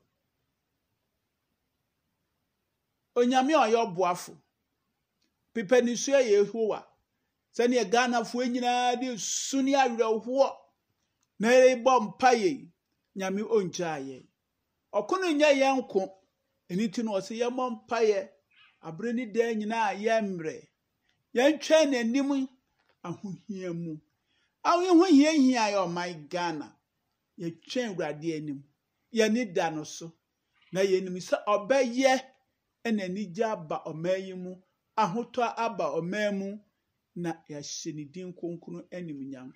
[3.20, 4.34] Onyame a ɔyɛ ɔboafo
[5.54, 6.80] pepa ne yɛ yehowa.
[7.56, 10.67] Ghanafoɔ nyinaa de su ne awerɛhoɔ
[11.40, 12.52] na yɛbɔ mpaeɛ
[13.18, 14.24] nyame ɔngyaa yɛn
[14.98, 16.02] ɔko no nyɛ yɛn nko
[16.70, 18.20] ɛno nti no ɔsɛ yɛmmɔ mpaeɛ
[18.88, 20.56] abere ne daa nyinaa yɛmmerɛ.
[21.36, 22.30] Yɛntwɛn n'anim
[23.08, 23.94] ahohia mu.
[24.70, 26.68] Ahoyɛ ho hia hia yɛ ɔman ghana.
[27.40, 28.60] Yɛtwɛn awurade anim.
[29.14, 30.14] Yɛne da no so.
[30.72, 32.14] Na yɛnim sɛ ɔbɛyɛ
[32.86, 34.56] ɛna anigye aba ɔman yi mu
[34.98, 36.60] ahotɔ aba ɔman mu
[37.16, 39.54] na yɛahyɛ ne din kronkron animuonyam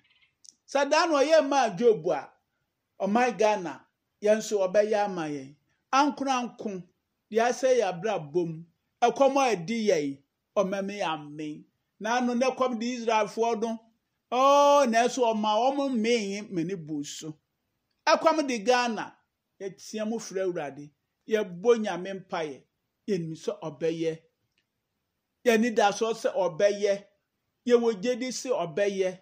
[0.72, 2.32] sɛ daa na ɔyɛ maa job a
[3.04, 3.72] ɔman ghana
[4.24, 5.50] yɛn nso ɔbɛyɛ ama yɛn.
[5.98, 6.70] Ankoranko
[7.30, 8.64] deɛ asɛ yɛ abrabɔ mu.
[9.06, 10.18] Ɛkɔm a ɛdi yɛn
[10.56, 11.64] ɔmɛme amen
[12.00, 13.70] n'ano ne kɔm de israelfoɔ no
[14.32, 17.36] ɔɔ nanso ɔma wɔn mmee mene bu so.
[18.06, 19.14] Ɛkɔm de ghana
[19.60, 20.90] yɛteɛ mu frɛ awurade.
[21.28, 22.62] Yɛbɔ nyame mpaeɛ.
[23.08, 24.18] Yɛnim sɛ ɔbɛyɛ.
[25.44, 27.04] Yɛni da so sɛ ɔbɛyɛ.
[27.66, 29.18] Yɛwɔ gyedi sɛ ɔbɛyɛ.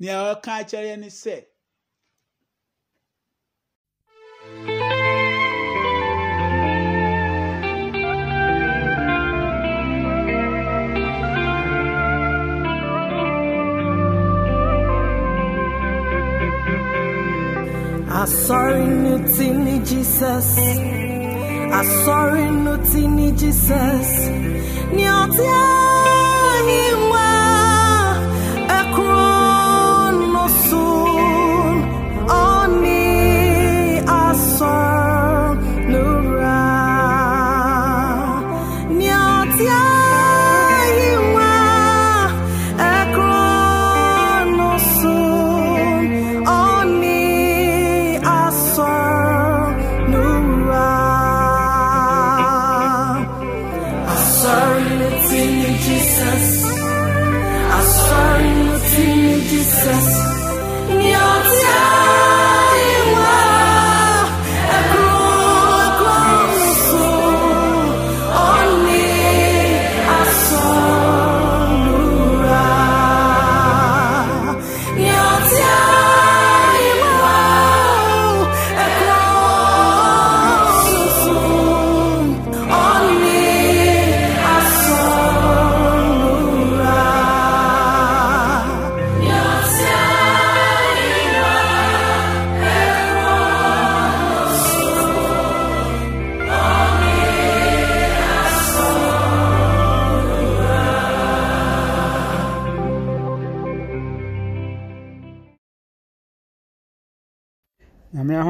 [0.00, 1.36] Nea ɔka akyerɛ ne sɛ
[18.22, 20.50] Asọ̀rì nù tí ní Jesus.
[21.80, 24.10] Asọ̀rì nù tí ní Jesus.
[26.52, 27.09] Àhìnwá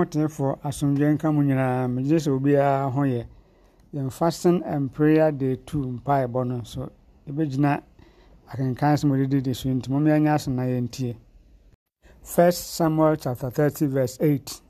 [0.01, 3.27] ahotefoɔ asomdwe nka mu nyinaa megye sɛ obiara ho yɛ
[3.95, 6.91] yɛn fasting and prayer day two mpaebɔ no so
[7.29, 7.83] yɛbɛgyina
[8.51, 11.17] akenkan sɛ mɔdede de so nti mom yɛnyɛ ase na yɛntie
[12.23, 14.63] first samuel chapter 30 verse 8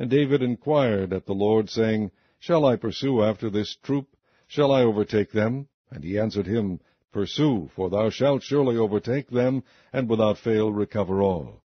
[0.00, 4.06] And David inquired at the Lord, saying, Shall I pursue after this troop?
[4.46, 5.66] Shall I overtake them?
[5.90, 6.78] And he answered him,
[7.10, 11.62] Pursue, for thou shalt surely overtake them, and without fail recover all.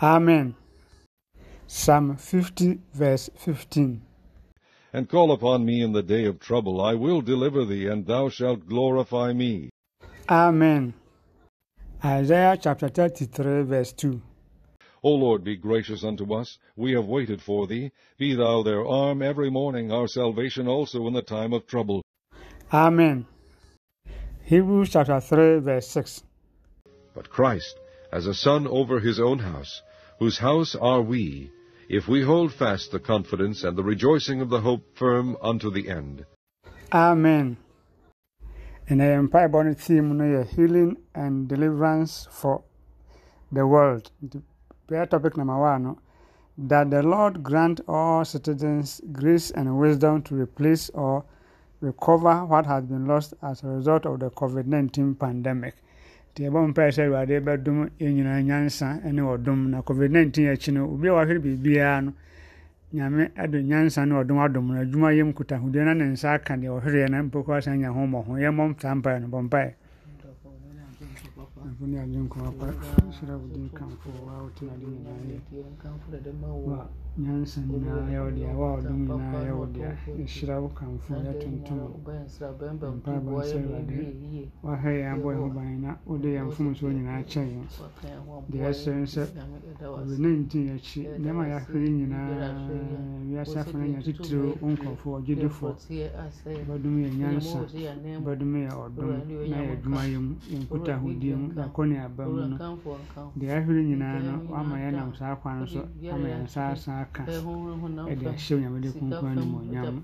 [0.00, 0.54] amen
[1.66, 4.02] psalm 50 verse 15
[4.92, 6.80] And call upon me in the day of trouble.
[6.80, 9.70] I will deliver thee, and thou shalt glorify me.
[10.28, 10.94] amen
[12.04, 14.20] isaiah chapter 33 verse 2
[15.02, 16.58] O Lord, be gracious unto us.
[16.74, 17.92] We have waited for thee.
[18.18, 22.02] Be thou their arm every morning, our salvation also in the time of trouble.
[22.72, 23.26] amen
[24.44, 26.22] hebrews chapter 3 verse 6
[27.14, 27.78] But Christ,
[28.12, 29.82] as a son over his own house,
[30.18, 31.50] whose house are we,
[31.88, 35.88] if we hold fast the confidence and the rejoicing of the hope firm unto the
[35.88, 36.24] end.
[36.92, 37.56] Amen.
[38.88, 42.62] And the mpaebɔ no theme no healing and deliverance for
[43.50, 44.10] the world.
[44.22, 44.42] The
[44.86, 45.96] prayer topic number one
[46.58, 51.24] that the Lord grant all citizens grace and wisdom to replace or
[51.80, 55.76] recover what has been lost as a result of the COVID-19 pandemic.
[56.36, 60.84] Nti yɛbɔ mpae sɛ Awurade bɛdom yɛn nyinaa nyansa ne ɔdom na COVID-19 akyi no
[60.84, 62.12] obi a wahwere biribiara no
[62.92, 64.80] nyame ade nyansa ne ɔdom adom no.
[64.84, 68.04] Adwuma yɛm kutahodie na ne nsa aka deɛ ɔhwereɛ na mpo kɔ asan nya ho
[68.04, 69.74] mmɔho yɛmmɔ saa mpae no bɔ mpae.
[71.56, 72.68] Afuni ajenko hapa
[73.16, 75.40] shira budin kamfo wa utina dini na ye
[77.18, 81.80] nyansa nyinaa yɛ wo deɛ wa ɔdom nyinaa yɛ wo deɛ yɛhyira wo kamfo yɛtontom
[82.96, 83.98] mpaebɔ nsɛ awurade
[84.62, 87.64] wahwɛ yɛn abɔ yɛn ho ban na wode yɛn mfomsoɔ nyinaa kyɛ yɛn
[88.50, 89.22] deɛ ɛsrɛ sɛ
[89.80, 92.28] covid-19 akyi nneɛma a yɛahwere nyinaa
[93.30, 95.72] wiase afo no nya titire wo nkurɔfoɔ ɔgyedefoɔ
[96.68, 97.58] bɛdom yɛ nyansa
[98.24, 99.10] bɛdom yɛ ɔdom
[99.50, 102.56] na yɛ adwumayɛ mu yɛn nkutahodie mu yɛakɔ ne aba mu no
[103.38, 105.80] deɛ ahwere nyinaa no wama yɛnam saa kwan so
[106.12, 107.22] ama yɛn nsa asa aka
[108.10, 109.96] ɛde ahyɛ onyamede kronkron animuonyam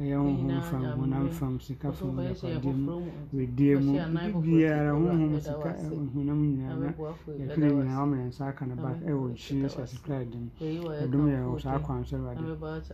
[0.00, 2.94] ɛyɛ honhom fam honam fam sika fam yapadeɛ mu
[3.32, 3.92] wedie mu
[4.42, 5.70] bibiara honhom sika
[6.14, 6.88] honam nyinaa na
[7.38, 10.48] yɛhwere nyinaa wama yɛn nsa aka no back ɛwɔ jesus christ mu
[11.04, 12.42] ɛdom yɛ wɔ saa kwan so awurade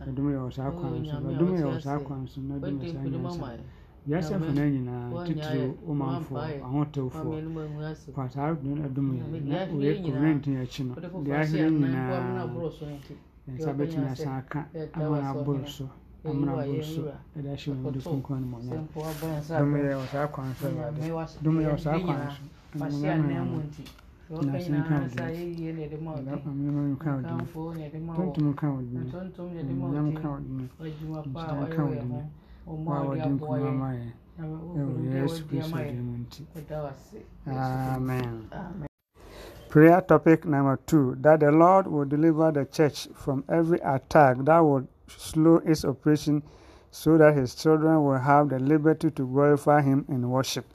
[0.07, 2.93] ɛdom yɛ wɔ saa kwan so ɛdom yɛ wɔ saa kwan so na ɛdom yɛ
[2.93, 3.59] saa nyansa
[4.07, 7.33] wiase mfona nyinaa titiri womanfoɔ ahotewfoɔ
[8.15, 10.93] fa saa ɛdom yɛ na wɔyɛ covid-19 akyi no
[11.25, 12.47] deɛ ahere nyinaa
[13.55, 15.89] nsa bɛtumi asan aka amana abɔ so
[16.25, 17.01] amana abɔ so
[17.37, 18.77] ɛde ahyɛ wɔn de kunkun ne mɔnyɛ
[19.59, 22.41] dɔm yɛ wɔ saa kwan so ɛwade dɔm yɛ wɔ saa kwan so
[22.77, 23.39] ɛmɔnyɛ mɛnyɛ
[24.29, 25.83] nase nka ɔdini
[26.47, 27.45] ɔmɛma mi ka ɔdini
[28.15, 29.09] tuntum ka ɔdini
[29.83, 32.21] ɔnyam ka ɔdini ɔgyina ka ɔdini
[32.85, 34.07] wa ɔdi nkuma ma yɛ
[34.39, 36.41] ɛwɔ yɛsu kristu di mu nti
[37.47, 38.88] amen.
[39.69, 44.57] Prayer topic number two that the Lord will deliver the church from every attack that
[44.59, 46.41] would slow its operation
[46.89, 50.65] so that his children will have the liberty to glorify him in worship.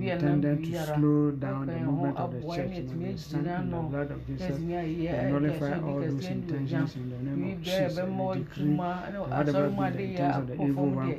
[0.00, 4.10] intended to slow down the movement of the church and we stand in the blood
[4.10, 4.56] of Jesus.
[4.56, 7.98] and nullify all those intentions in the name of Jesus.
[7.98, 11.12] and decree whatever be the intents of the evil one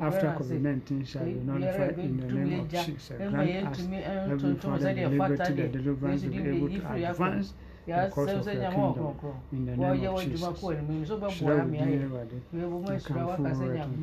[0.00, 3.08] after COVID-19 shall be nullified in the name of Jesus.
[3.08, 7.54] Grant us, Heavenly Father, the liberty, the deliverance to be able to advance
[7.88, 9.36] yasɛm sɛ nyame ɔkrɔnkrɔn
[9.80, 12.06] wɔyɛ w'adwuma kɔɔ ne mmom so bɛboa me ayɛ
[12.54, 13.96] mɛbu ma asura waka sɛ nyame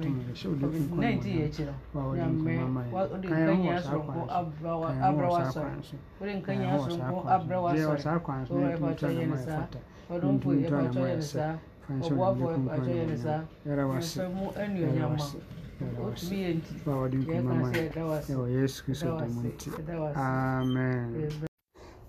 [0.97, 1.71] na nti yɛ akyi no
[4.99, 5.77] abra w'asɔre
[6.19, 8.19] wode nkanya soronko abra w'asɔre
[8.49, 9.63] wɔyɛ patɔ yɛ ne saa
[10.09, 11.53] wɔde mpo yɛ patɔ yɛ ne saa
[11.87, 15.25] ɔboafo yɛ patɔ yɛ ne saa mɛfɛ mu anuonyam ma
[16.01, 16.73] otumi yɛ nti
[17.29, 18.53] yɛka sɛ ɛda w'ase ɛda
[19.13, 19.45] w'ase
[19.77, 21.47] ɛda w'ase amen.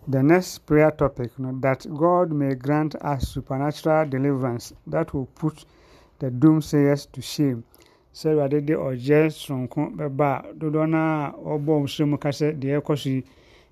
[0.08, 5.26] The next prayer topic you know, that God may grant us supernatural deliverance that will
[5.26, 5.64] put
[6.18, 7.62] the doomsayers to shame.
[8.14, 12.58] Sɛ Awurade de ɔgyɛ sononko bɛba a dodoɔ no a ɔbɔ nsuo mu ka sɛ
[12.58, 13.24] deɛ ɛkɔ so yi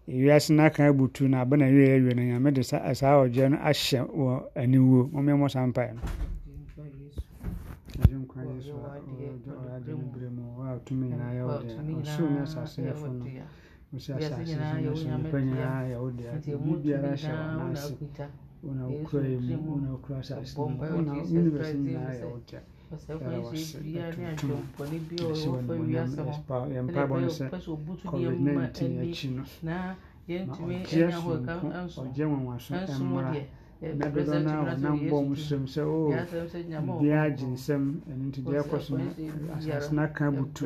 [0.09, 3.51] ewiase no aka abutu na aba na wie awie no nyame de sa- saa ɔgyɛ
[3.51, 6.01] no ahyɛ wɔ aniwuo mɔmmɛmmɔ saa mpaeɛ no
[7.99, 11.59] Agye nkwa Yesu a ɔwɔ ɔyɛ no berɛ mu wo a tumi nyinaa yɛ wo
[11.63, 13.25] dea ɔsoro ne asase yɛfo no
[16.65, 17.95] biribiara hyɛ w'anase
[18.65, 19.29] wona wokura
[19.63, 20.63] mu wona wokura asase no
[20.95, 21.75] wona wo universe
[27.39, 27.47] sɛ
[28.11, 29.77] covid-19 akyi no na
[30.29, 33.43] ɔgye asom nko ɔgye
[33.81, 34.41] nabịa
[34.83, 35.99] na mbọ nsọm sị o
[37.01, 39.05] bịa gye ɛno nti deɛ akɔ so no
[39.57, 40.65] asase n'aka butu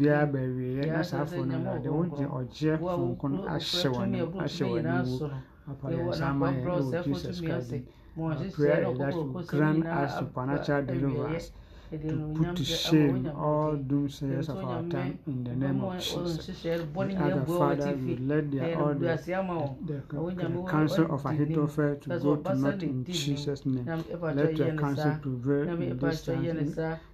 [0.00, 4.12] bia bɛwieɛ na saa afọ no ade wogye ɔgyeɛ fonko no ahyɛ wɔn
[4.44, 5.30] ahyɛ wɔn aniwu
[5.70, 7.84] apa yɛn nsa ama yɛn jesus christ din
[8.18, 8.34] i
[8.98, 11.52] that you grant us supernatural deliverance
[12.08, 16.50] to put to shame all doomsayers of our time in the name of Jesus.
[16.94, 19.18] We the Father, you let their all the,
[19.86, 24.04] the, the counsel of Ahithophel to go to naught in Jesus' name.
[24.32, 26.64] Let your counsel prevail in this time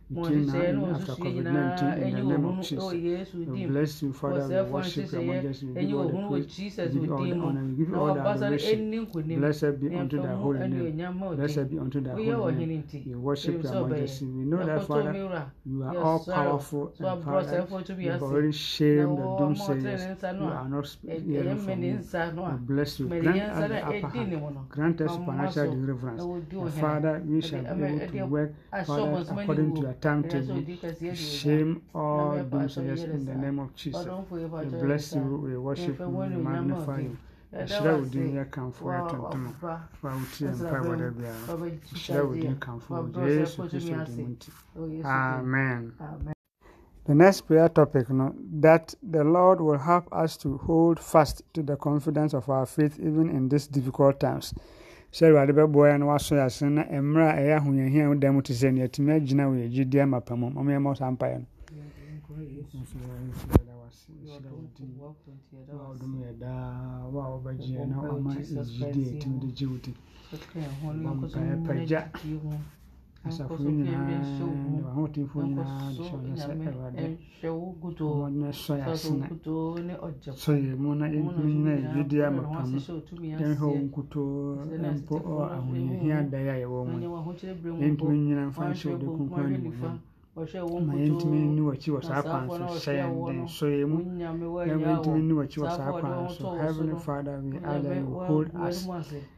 [0.08, 3.34] and after COVID-19 in the name of Jesus.
[3.34, 4.64] We bless you, Father.
[4.64, 5.66] We worship your majesty.
[5.66, 6.56] We give you all the praise.
[6.56, 7.64] We give you all the honor.
[7.64, 9.06] We give you all the adoration.
[9.40, 11.36] Blessed be unto thy holy name.
[11.36, 12.84] Blessed be unto thy holy name.
[13.04, 14.26] We worship your majesty.
[14.26, 15.12] We know that, Father,
[15.64, 17.66] you are all powerful and Father,
[17.98, 20.02] you have already shamed the doomsayers.
[20.22, 21.98] You are not hearing from you.
[22.52, 23.08] We bless you.
[23.08, 24.68] Grant us the upper hand.
[24.68, 26.22] Grant us supernatural deliverance.
[26.78, 28.54] Father, we shall be able to work,
[28.86, 30.62] Father, according to your timetable.
[31.14, 34.06] Shame all doomsayers in the name of Jesus.
[34.30, 37.16] We bless you, we worship you, we magnify you.
[37.54, 41.42] Ɛhyira wo din yɛ kamfo yɛ tontom wa wotie mpa bɔ da biara
[41.94, 45.92] ɛhyira wo din kamfo wɔ yesu kristo din nti amen.
[47.04, 51.62] The next prayer topic, no, that the Lord will help us to hold fast to
[51.62, 54.52] the confidence of our faith even in these difficult times.
[55.12, 58.32] Sɛ awurade bɛboa yɛ no wasɔ yɛ ase na mmerɛ a ɛyɛ ahohiahia a woda
[58.32, 61.46] mu te sɛ ne yɛtumi agyina wɔ yɛgyidie amapa mu ɔmo yɛmmɔ saa mpaeɛ no
[65.90, 66.76] ɔdom yɛ daa
[73.26, 74.16] asafo nyinaa ne
[74.84, 77.04] wahotemfoɔ nyinaa de hyɛ ɔnyɛ sɛ awurade
[77.46, 79.26] ɔmɔdena sɔ yɛ ase na
[80.42, 84.34] sɔ yɛ mu na yɛntumi nyina yɛgyidie amapa mu yɛnhwɛ wo nkutoo
[84.96, 86.96] mpo ɔ ahohiahia da yɛ a yɛwɔ mu
[87.82, 89.98] yɛntumi nyina mfa nhyɛ wo de kunkun animuonyam
[90.36, 93.98] ma yɛntumi nni w'akyi wɔ saa kwan so hyɛ yɛn den sɔ yɛ mu.
[94.04, 98.48] Na yɛntumi nni w'akyi wɔ saa kwan so heavenly father we ask that you hold
[98.56, 98.86] us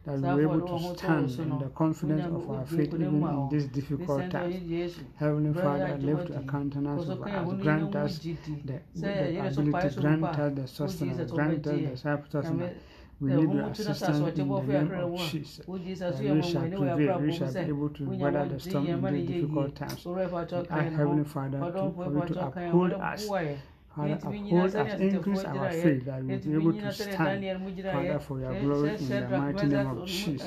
[0.05, 3.67] that we are able to stand in the confidence of our faith even in these
[3.69, 10.25] difficult times heavenly father lift your countenance over us grant us the, the ability grant
[10.25, 12.75] us the sustenance grant us the sustenance
[13.21, 15.67] we need your assistance in the name of Jesus.
[15.67, 19.75] That we shall prevail, we shall be able to weather the storm in these difficult
[19.75, 20.07] times.
[20.71, 23.27] Ask Heavenly Father to, for you to uphold us.
[23.97, 27.45] Father, uphold us, increase our faith that we will be able to stand,
[27.93, 30.47] Father, for your glory in the mighty name of Jesus.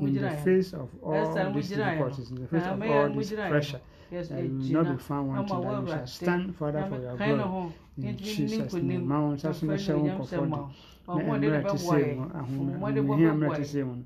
[0.00, 3.80] In the face of all these difficulties, in the face of all this pressure,
[4.28, 7.50] that we will not be found wanting, that we shall stand, Father, for your glory.
[7.98, 10.68] In Jesus' name, ma wɔn nsa so na hyɛ wɔn kɔkɔ do na
[11.06, 14.04] mmerɛ te sɛ mu ahohia mmerɛ te sɛ mu no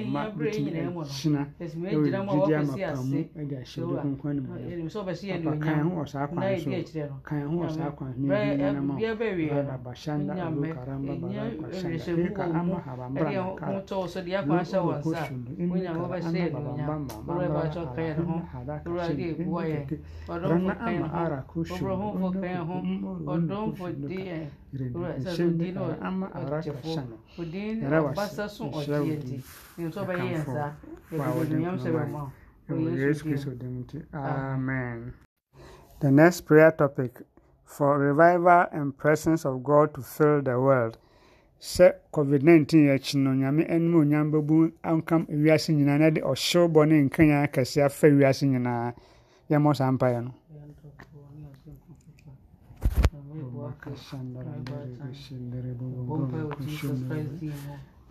[0.00, 4.48] ɔma bɛtumi ahyina ɛwɔ gyidi amapa mu de ahyɛ de kronkron ne mu
[4.90, 6.70] papa kan ho wɔ saa kwan so
[7.22, 11.50] kan ho wɔ saa kwan so ne bi nana ma rada bashanda alu karamba baba
[11.60, 19.06] kwashanda heka ama habambra na kara luko koshundu inni kara ana babambamba mambra harahun haraka
[19.06, 21.84] shin inni keke rana ama ara koshundu
[22.30, 24.48] ɔdɔnfo deɛ
[25.36, 27.18] Shende ama araka shano.
[27.38, 29.42] odin ɔbasa so ɔteɛ din.
[29.78, 30.52] nso ɔbɛyɛ yɛn Yɛkamfo.
[30.52, 30.72] saa
[31.18, 32.30] Wa wo din yɛbɛdunyam sɛ bɛma
[32.68, 35.12] In Jesus Christ's name, Amen.
[35.98, 37.20] The next prayer topic
[37.64, 40.96] for revival and presence of God to fill the world.
[41.60, 46.72] Sɛ COVID-19 yɛ akyi no, Nyame anim onyam bɛbu ankam wiase nyinaa na de ɔhyew
[46.72, 48.94] bɔ ne nkanya kɛse afa wiase nyinaa.
[49.50, 50.34] Yɛmmɔ saa mpaeɛ no.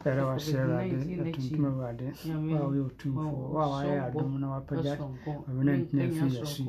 [0.05, 2.07] Ɛrɛ wase Awurade, atuntum Awurade,
[2.47, 6.63] wo a woyɛ otumfoɔ, wo a woayɛ adom na woapagya COVID-19 afiri yɛso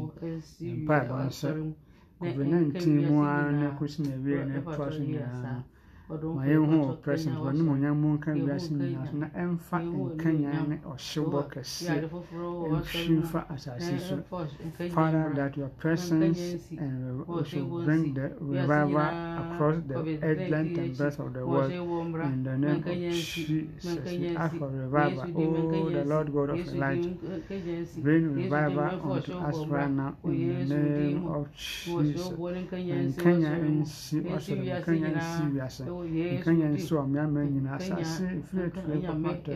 [0.59, 0.73] yi.
[0.83, 1.51] Mpaebɔ no sɛ
[2.21, 5.63] COVID-19 mu ara na kɔsi na awie na ɛtoa so nyinaa
[6.11, 10.69] ma yɛnhu wɔ present wɔ ne monyam mu nka wiase nyinaa so na ɛmfa nkanya
[10.69, 14.17] ne ɔhyewbɔ kɛseɛ ɛmfiri mfa asase so.
[14.91, 21.19] Father, that your presence and also bring the revival across the earth, length, and breadth
[21.21, 21.73] of the world.
[21.73, 25.25] In the name of Jesus, we ask for revival.
[25.37, 27.15] Oh, the Lord God of Elijah,
[27.99, 32.29] bring revival unto us right now in the name of Jesus.
[32.29, 35.85] And Kenya nsi ɔsoro Kenya nsi wiase
[36.45, 39.53] Kenya nsi ɔmeama nyinaa asase efiri etire kɔkɔtɔ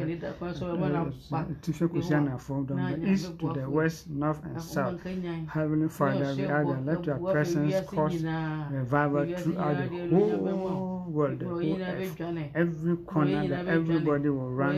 [1.53, 5.01] etife kosi anafo from the east to the west, north and south.
[5.49, 8.23] Heavenly Father, we ask that let your presence cause
[8.71, 12.21] revival throughout the whole world, the whole earth,
[12.55, 14.77] every corner that everybody will run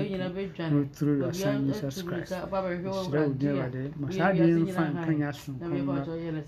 [0.56, 2.32] through, through your Son Jesus Christ.
[2.32, 6.02] Hyerɛ wo din Awurade, ma saa adeɛ yi mfa nkanya sonkɔn mmra.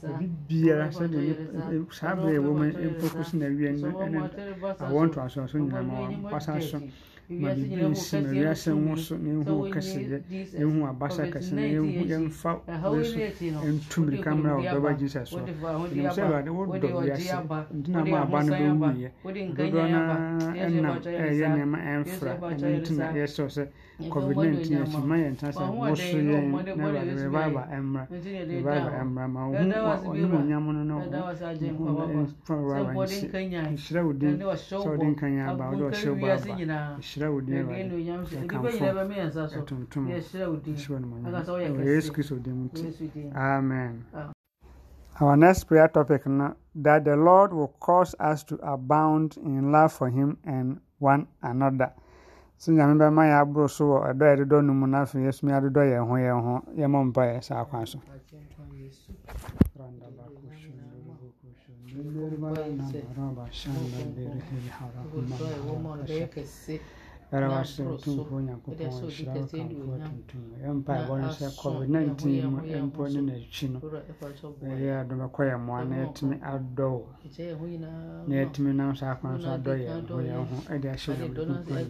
[0.09, 4.19] Obi biara sɛdeɛ saa berɛ a ɛwɔ mu mpo kɔsi na awie no ɛne
[4.81, 6.81] awɔ 转身是，是你看嘛，八三十。
[7.29, 10.19] ma biribi nsi ma wiase ho so na ehu ɔkɛseyɛ
[10.61, 13.19] ehu abasa kɛse na ehu yɛnfa wɔn so
[13.69, 17.35] ntu mirika mmerɛ a ɔbɛba jesus so ɛnum sɛ ɛwɛade wɔdɔ wiase
[17.77, 19.11] ntina ma aba no bɛwuiɛ
[19.57, 23.65] dodoɔ naa ɛnam ɛyɛ nneɛma ɛnfra ɛno nti na yɛsɛ sɛ
[24.09, 29.25] covid nineteen akyi ma yɛn ntina sɛ wɔso yɛn na ɛwɛade revival ɛmmra revival ɛmmra
[29.29, 31.03] ma wo ho ɔne mo nyam no na wo
[31.93, 36.33] ho ɛnfa revival nsi nhyira wo din sɛ ɔde nkanya aba ɔde ɔhyɛ wo ba
[36.33, 38.69] aba nhyira wo din awurade yɛkamfo
[39.61, 44.05] ɛtontom nhyira no manyam ɛwɔ yesu kristo din nti amen.
[45.21, 49.93] Our next prayer topic now that the Lord will cause us to abound in love
[49.93, 51.93] for Him and one another.
[52.59, 55.23] sɛ nyame bɛma yɛ aboro so wɔ ɛdɔ a yɛde dɔ no mu na afei
[55.27, 57.99] yɛsumi adodɔ yɛn ho yɛn ho yɛmmɔ mpaeɛ saa kwan so
[67.33, 72.23] Yɛrɛ wase otumfoɔ Onyankopɔn ɔhyira wo kamfo atuntum yɛ mpaebɔ no sɛ covid-19
[72.53, 73.79] mu mpo ne n'akyi no
[74.65, 77.05] ɛyɛ adom ɛkɔ yɛn mmoa na yɛtumi adɔ wo
[78.29, 81.89] na yɛtumi nam saa kwan so adɔ yɛn ho yɛn ho ɛde ahyɛ Onyankopɔn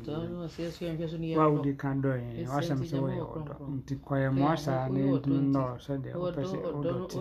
[1.37, 4.99] wo a wodi ka dɔ yɛn wasɛm sɛ woyɛ ɔdɔ nti kɔ mmoa saa na
[4.99, 7.19] yɛntumi nnɔɔ sɛdeɛ wopɛ sɛ wodɔ te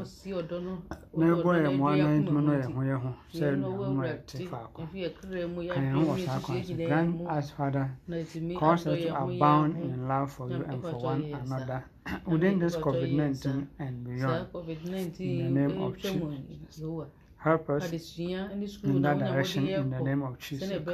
[1.17, 4.35] na yɛbɔ yɛn mmoa na yɛntumi nnɔ yɛn ho yɛn ho sɛ nnuanom a yɛte
[4.49, 7.87] faako ka yɛn ho wɔ saa kwan so grant us father
[8.57, 11.83] cause us to abound in love for you and for one another
[12.25, 14.47] within this COVID-19 and beyond.
[15.19, 16.81] In the name of Jesus.
[17.47, 17.89] Help us
[18.19, 20.69] in that direction in the name of Jesus.
[20.69, 20.93] Help us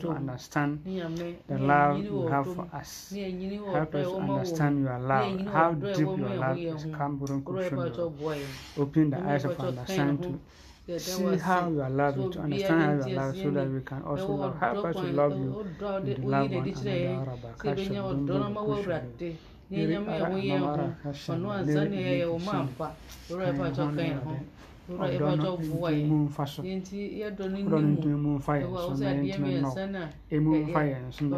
[0.00, 0.80] to understand
[1.46, 3.12] the love you have for us.
[3.72, 6.86] Help us to understand your love, how deep your love is.
[8.78, 10.40] Open the eyes of understanding
[10.98, 14.02] see how you are loved, to understand how you are loved, so that we can
[14.02, 14.56] also love.
[14.60, 15.66] Help us to love you.
[15.80, 16.68] and to love one
[18.84, 19.32] another.
[19.68, 20.94] Nyɛnyɛma yɛ ho yɛ ho
[21.34, 22.94] ɔno ansa ne yɛyɛ wo ma mpa
[23.28, 24.30] wura ɛfa kyɛ ka yɛn ho.
[24.88, 25.34] Wura kyɛ
[25.74, 26.30] boa yɛn
[26.78, 29.98] nti yɛdɔ no nni mu ɛwɔ wo sɛ adeɛ mmiɛnsa no.
[29.98, 30.06] a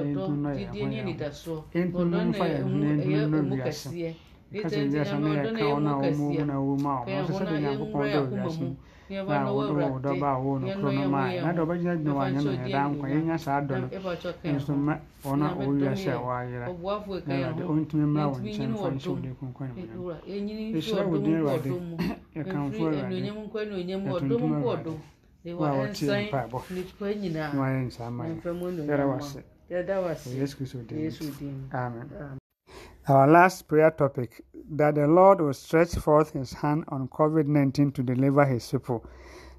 [0.05, 0.28] ɔdɔ
[0.59, 4.12] didie ne anidasoɔ ɔdɔ no ɛyɛ ɛmu kɛseɛ
[4.51, 7.32] Kasa wiase no yɛ ka wɔn a wɔn mu na wɔn mu a wɔn nso
[7.38, 8.68] sɛdeɛ nyankopɔn dɔ wiase mu
[9.09, 12.12] na dɔ wɔ dɔ ba a wɔn no kuro no maa na dɔ bɛgyina gyina
[12.14, 14.94] wɔn anyɛ no yɛ da nkwa yɛnya saa dɔ no nso mma
[15.24, 19.34] wɔn a wɔwɔ wiase a wɔayera na awurade ɔntumi mmra wɔn nkyɛn fa nhyɛ wɔn
[19.38, 20.12] kunkun ne mu
[20.78, 21.70] ehyira wɔ din awurade
[22.36, 24.92] yɛkamfo awurade yɛtontom awurade
[25.59, 26.59] wo a wɔtie mpaebɔ
[27.32, 28.34] na wɔayɛ nsaa ma yɛ
[28.88, 29.04] yɛrɛ
[30.04, 32.38] wase wɔ yesu kristo din amen
[33.09, 37.92] Our last prayer topic that the Lord will stretch forth his hand on COVID 19
[37.92, 39.02] to deliver his people.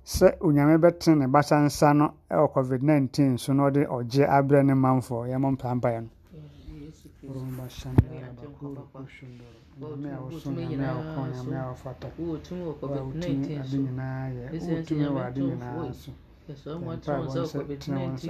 [0.05, 4.63] Sɛ onyame bɛtene ne basa nsa no wɔ COVID 19 so na ɔde ɔgye abrɛ
[4.63, 5.29] ne manfoɔ.
[5.31, 6.09] Yɛmmɔ mpampaeɛ no.
[13.77, 16.11] nyinaa yɛ wotumi wɔ ade nyinaa so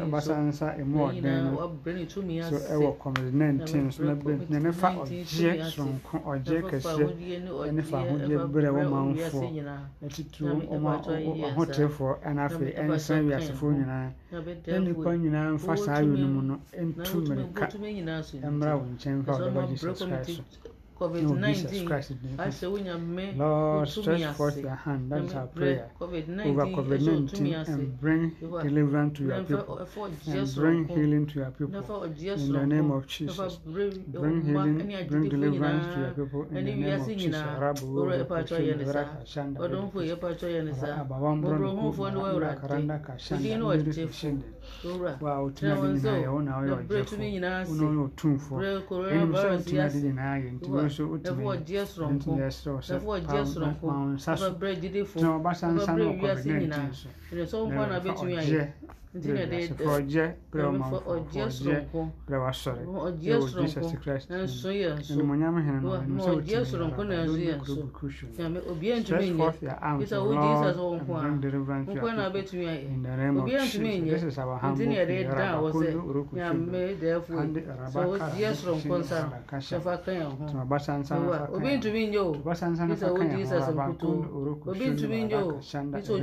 [0.04, 1.72] ɔbasa nsa emu ɔden no
[2.50, 7.08] so ɛwɔ covid nineteen so na bɛ nyame fa ɔgyeɛ soronko ɔgyeɛ kɛseɛ
[7.68, 9.44] ɛne fa ahodie berɛ wɔ manfoɔ
[10.04, 10.86] ɛtitiri wɔn
[11.48, 14.12] ahotefoɔ ɛna afei ɛnsan wiasefoɔ nyinaa
[14.68, 17.66] na nipa nyinaa mfa saa ayɔ no mu no ntu mmirika
[18.52, 20.42] mmra wo nkyɛn fa ɔdɔba jesus christ.
[20.52, 20.70] so.
[21.00, 21.88] COVID-19
[22.38, 25.12] asɛ wonyame Lord, stretch forth your hand.
[25.12, 25.90] That's our prayer.
[26.02, 29.88] Over COVID-19 and bring deliverance to your people
[30.28, 31.76] and bring healing to your people.
[31.76, 33.56] In the name of Jesus.
[33.66, 37.44] Bring healing, bring deliverance to your people in the name of Jesus.
[37.60, 37.86] Rabu,
[39.60, 42.60] ɔdɔmfo yɛ patɔ yɛ ne saa mɔborɔhufoɔ no wɔawurade
[49.70, 51.44] wodi ne nso wotumi
[52.16, 54.50] ntumi ɛsrɛ sɛ ma wo nsa so
[55.22, 56.94] na ɔbasa nsa no ɔkɔbɛ 19
[57.48, 58.66] so na ɛfa ɔgyeɛ
[59.16, 61.50] ɔgyɛ brɛ ɔmanfo ɔgyɛ
[62.28, 66.62] brɛ wasɔre ɛwɔ jesus christ ɛnumonyam hene no ɛnum sɛ wotumi yɛ
[67.10, 67.34] ara do
[69.04, 72.20] stretch forth your arms o lord and bring deliverance to your people
[72.70, 73.74] in the name of jesus.
[74.14, 76.78] this is our humble prayer rabakondo orokushendo
[77.40, 78.78] ande rabaka shendo
[79.34, 79.80] rakasha
[80.50, 81.50] tumabasansa na fakaya
[82.38, 86.20] tubasansa na fakaya rabakondo orokushendo rakashanda orokushendo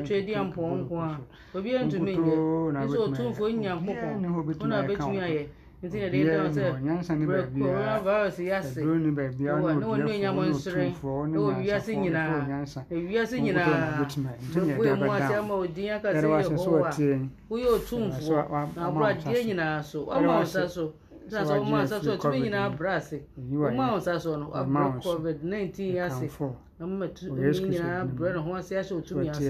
[26.08, 26.65] nso.
[26.80, 29.44] Ama tumi nyinaa brɛ ne ho ase ahyɛ otumi ase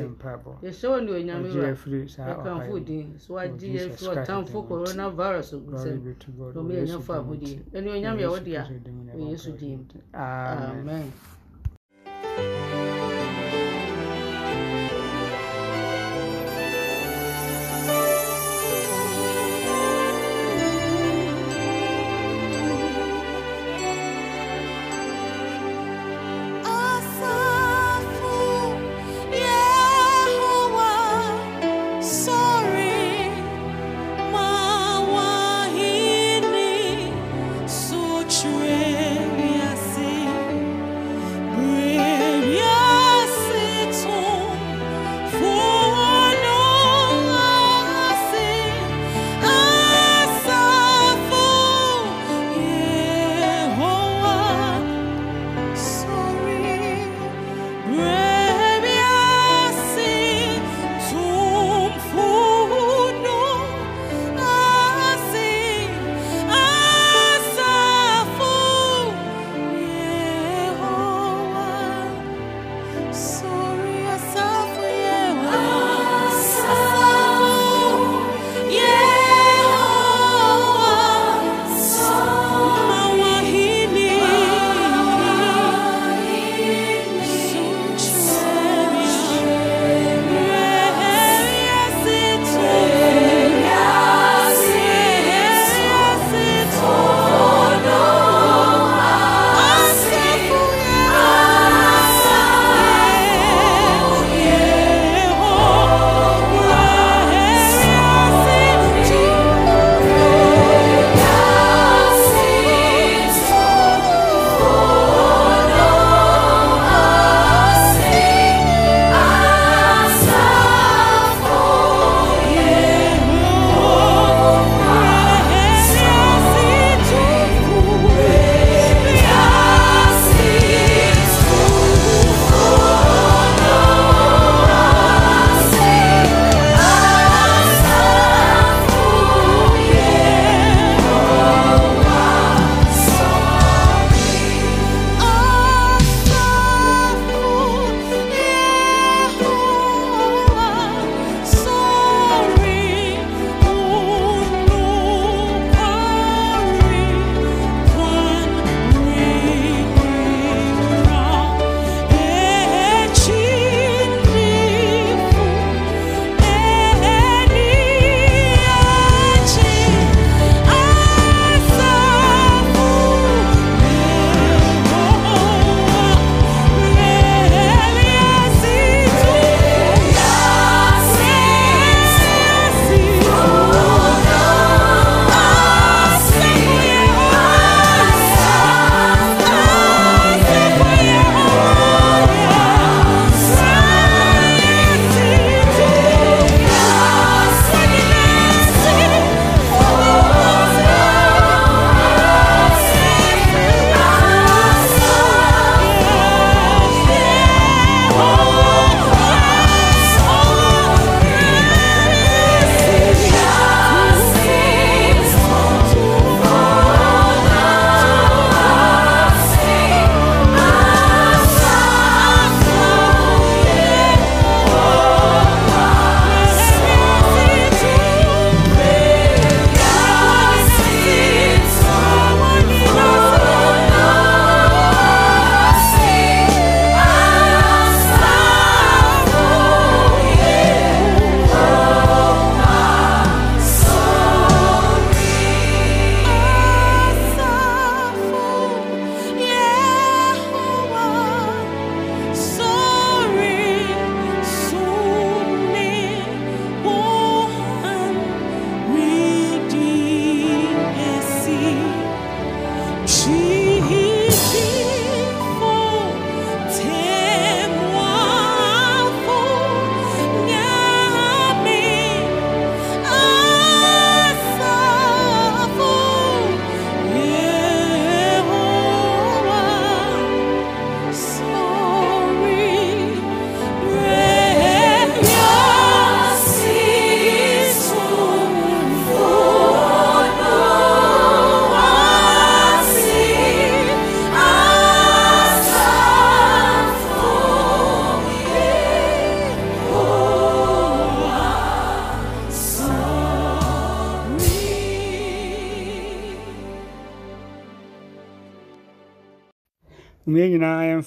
[0.63, 5.57] yɛhyɛ wɔ ne onyame wura yɛkamfo din so wagye yɛ firi ɔtamfo coronavirus sɛ
[6.55, 8.65] ɔma yɛnya fa ahodie ɛne onyame yɛ wode a
[9.17, 11.13] wɔ yesu din amen.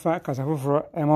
[0.10, 1.16] fa kasa foforɔ ɛmɔ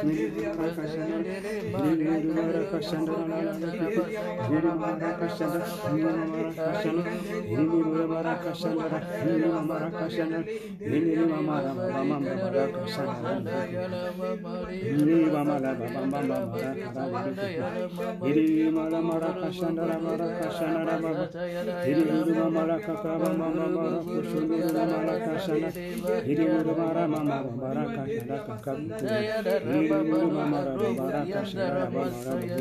[0.00, 1.09] Thank you.
[2.70, 3.12] kasanda
[4.48, 7.10] hiri mara kasanda hiri mara kasanda
[7.50, 10.38] hiri mara kasanda hiri mara kasanda
[10.78, 13.30] hiri mara mama mara kasanda
[14.70, 16.38] hiri mara mama mara
[18.24, 21.24] hiri mara mara kasanda mara kasanda mara
[21.84, 25.68] hiri mara mara kaka mama mara kasanda mara kasanda
[26.26, 26.46] hiri
[26.78, 28.72] mara mama mara kasanda kaka
[29.66, 30.72] hiri mara mara
[31.34, 32.59] kasanda mara kasanda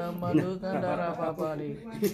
[0.00, 1.70] lamalu kandara papali
[2.00, 2.08] ki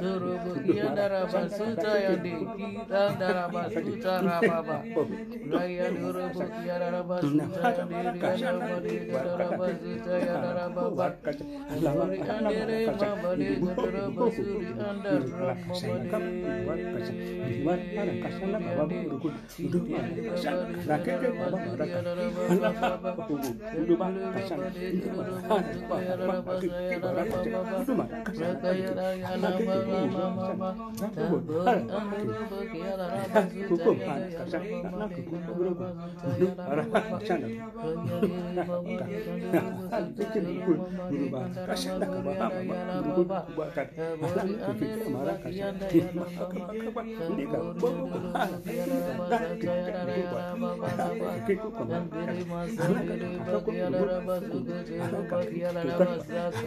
[0.00, 4.76] surubu kia dara basuta yandi kita dara basuta rapapa
[5.52, 12.78] gaya durubu kia dara basuta yandi dara bali darah basuta ya dara baba suri andere
[12.96, 16.08] mabali dara basuri andar mabali
[16.40, 17.18] darah kasih.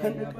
[0.03, 0.32] Anak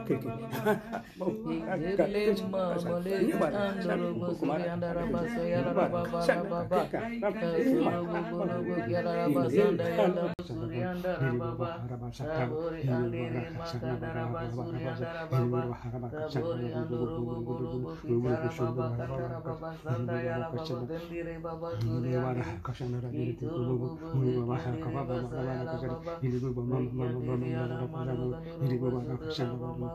[28.64, 28.90] ini gue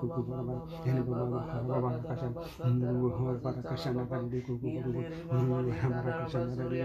[0.01, 2.33] kuku barbar hele baba baba kasam
[2.81, 5.01] nuru har para kasana kan di kuku kuku
[5.33, 6.81] nuru hamara kasana dari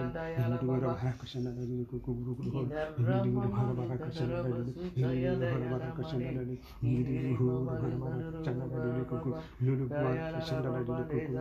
[0.63, 2.63] nuru hamara kasana dari kuku kuku
[2.97, 10.31] nuru hamara kasana dari nuru hamara kasana dari nuru hamara kasana dari kuku nuru hamara
[10.33, 11.37] kasana dari kuku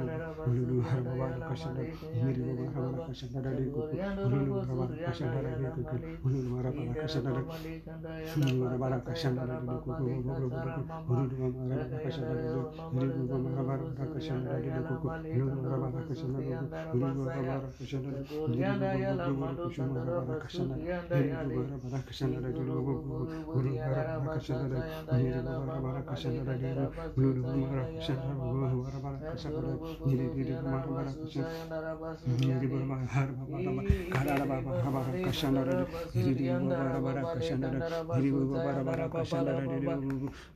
[0.51, 1.83] nuru hamara kasana
[2.23, 3.95] nuru hamara kasana dari kuku
[4.31, 7.43] nuru hamara kasana dari kuku nuru hamara kasana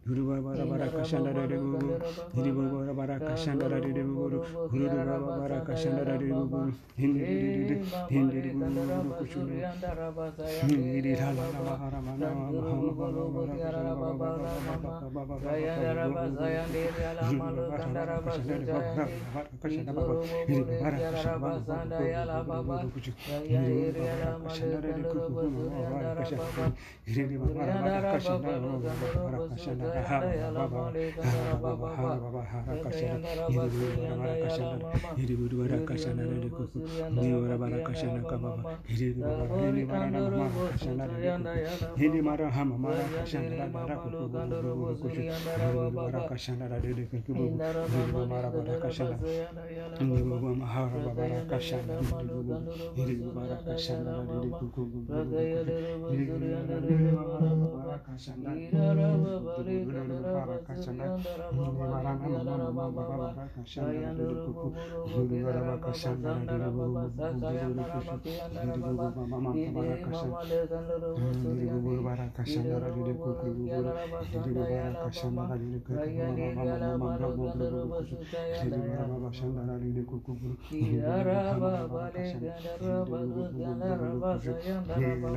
[0.06, 1.26] Hiri bara bara bara Thank you.
[30.66, 30.75] guru
[41.96, 42.20] Ini
[60.56, 61.04] bakasana
[61.52, 64.68] nivarana mama mama baba baba kasana dulu kuku
[65.12, 68.30] dulu baba kasana dulu baba dulu kuku
[68.64, 70.36] dulu baba mama baba kasana
[71.44, 73.84] dulu baba baba kasana dulu kuku dulu
[74.56, 78.16] baba kasana dulu kuku mama mama mama baba dulu kuku
[78.64, 80.56] dulu baba kasana dulu kuku dulu
[81.60, 82.48] baba kasana
[82.80, 83.76] dulu baba kasana
[84.86, 85.36] dulu baba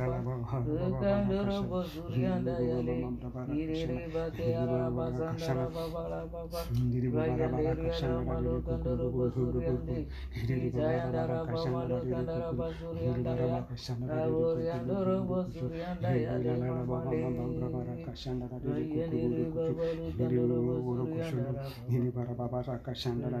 [2.80, 3.06] dulu
[4.70, 5.66] baba kasanga
[6.76, 9.94] Indiri bara bara kasanga dari kuku kuku kuku kuku
[10.36, 12.62] Indiri bara bara kasanga dari kuku
[13.00, 14.94] Indiri bara bara kasanga dari kuku
[16.02, 16.54] Indiri
[22.10, 23.40] bara bara bara kasanga bara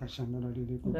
[0.00, 0.98] Kashandara de coco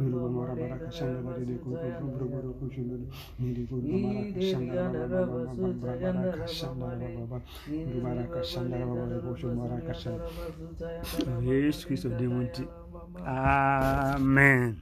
[0.00, 3.06] nuru mara bara kasanda mare de coco bro bro bro kushundu
[3.40, 5.26] niri buru mara kasanda mara
[5.82, 10.24] bara kasanda mara bara nuru mara kasanda mara bara kushundu mara kasanda
[11.42, 12.64] yesu kristo demonti
[13.26, 14.76] amen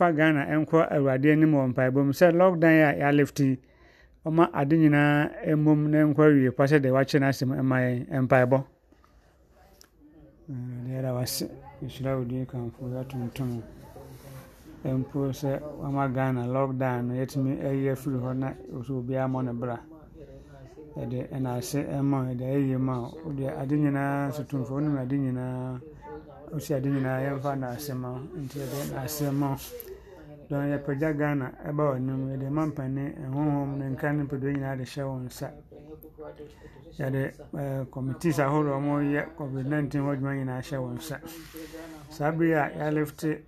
[0.00, 3.58] nyinaa mfa ghana nkɔ awurade anim wɔ mpaebɔ sɛ lockdown a yɛalefti
[4.26, 8.22] ɔma ade nyinaa mmom na nkɔ awie pa sɛ deɛ wakyɛ no asɛm ɛma yɛn
[8.24, 8.64] mpaebɔ.
[14.82, 19.52] Mpo sɛ wama ghana lockdown no yɛtumi ayi afiri hɔ na sɛ obiara mmɔ no
[19.52, 19.78] bra.
[20.96, 25.78] Yɛde ɛna ɛma yɛde ayɛyɛ ma wode ade nyinaa so tomfo wonim ade nyinaa
[26.52, 29.56] wosi ade nyinaa yɛmfa na ase ma nti yɛde na ase ma
[30.48, 34.76] dɔn yɛpagya ghana ɛba wɔ anim yɛde ma mpane ɛhohom ne nkra ne mpɛdoɔ nyinaa
[34.76, 35.52] de hyɛ wo nsa.
[36.98, 41.20] Yɛde committees ahodoɔ mo yɛ covid-19 hɔ adwuma nyinaa hyɛ wo nsa.
[42.10, 43.42] Saa bere a yɛalefte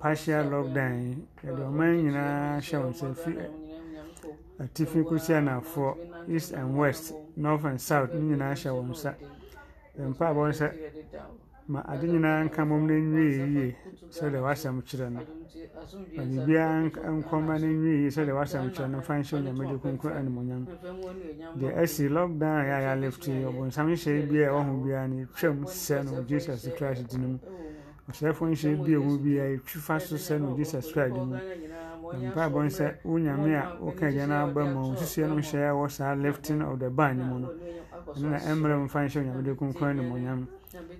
[0.00, 3.14] partial lockdown yi yɛde ɔman nyinaa hyɛ wo nsa.
[3.14, 3.32] Fi
[4.58, 5.94] atifi kɔsi anafoɔ
[6.28, 9.14] east and west north and south ne nyinaa hyɛ wo nsa.
[9.98, 10.68] Mpaabɔ sɛ
[11.72, 13.76] ma ade nyinaa nka mmom no nwie yie
[14.16, 15.20] sɛdeɛ wasɛm kyerɛ no
[16.16, 16.78] ma biribiara
[17.18, 20.62] nkɔma no nwie yie sɛdeɛ wasɛm kyerɛ no mfa nhyɛ onyamede kunkun animonyam
[21.60, 25.58] deɛ asi lockdown a yɛayɛ lifti ɔbonsam nhyɛ bi a ɛwɔ ho biara no yɛtwam
[25.66, 27.38] sɛ no jesus christ din mu
[28.10, 31.38] ɔsɛefoɔ nhyɛ bi ɛwɔ biara yɛtwi fa so sɛ no jesus christ din mu
[32.18, 35.88] mpaebɔ sɛ wo nyame a woka agya no aba ma wo susua no hyɛ ɛwɔ
[35.90, 37.48] saa lifting of the ban mu no
[38.20, 40.46] na ɛmmerɛ mfa nhyɛ onyamede kunkun animonyam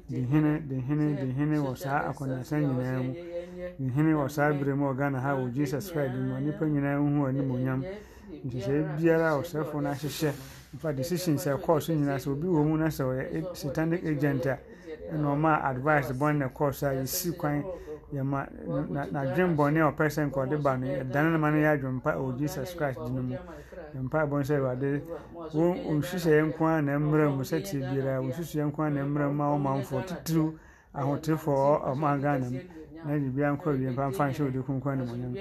[0.08, 3.14] de hene de hene de hene wɔ saa akɔnasa nyinaa mu.
[3.94, 7.26] Hene wɔ saa berɛ mu wɔ ghana ha wɔ jesus christ mu nnipa nyinaa hu
[7.26, 7.84] animonyam
[8.44, 10.32] nhyehyɛeɛ biara a ɔsɛfoɔ no ahyehyɛ
[10.74, 14.46] mfa decision sɛ ɛkɔɔ so nyinaa sɛ obi wɔ mu na sɛ ɔyɛ satanic agent
[14.46, 14.58] a.
[15.12, 17.64] Ɛna ɔma advice bɔn na ɛkɔ so a yɛsi kwan.
[18.12, 18.48] Yɛma
[19.12, 22.00] n'adwen bɔne a ɔpɛ sɛ nka ɔde ba no ɛdane no ma no yɛ adwen
[22.02, 23.36] pa ɛwɔ jesus christ din mu
[23.94, 25.02] mpa bɔn sɛ awurade
[25.52, 29.00] wo nhyehyɛeɛ nko a na mmerɛ mu sɛ tie biara wo nhyehyɛeɛ nko a na
[29.04, 30.52] mmerɛ mu ma wo manfoɔ titiriw
[30.94, 32.60] ahotefoɔ ɔman ghana mu
[33.04, 35.32] na biribiara nkɔ wie mfa mfa nhyɛ odi kunkun ne monyam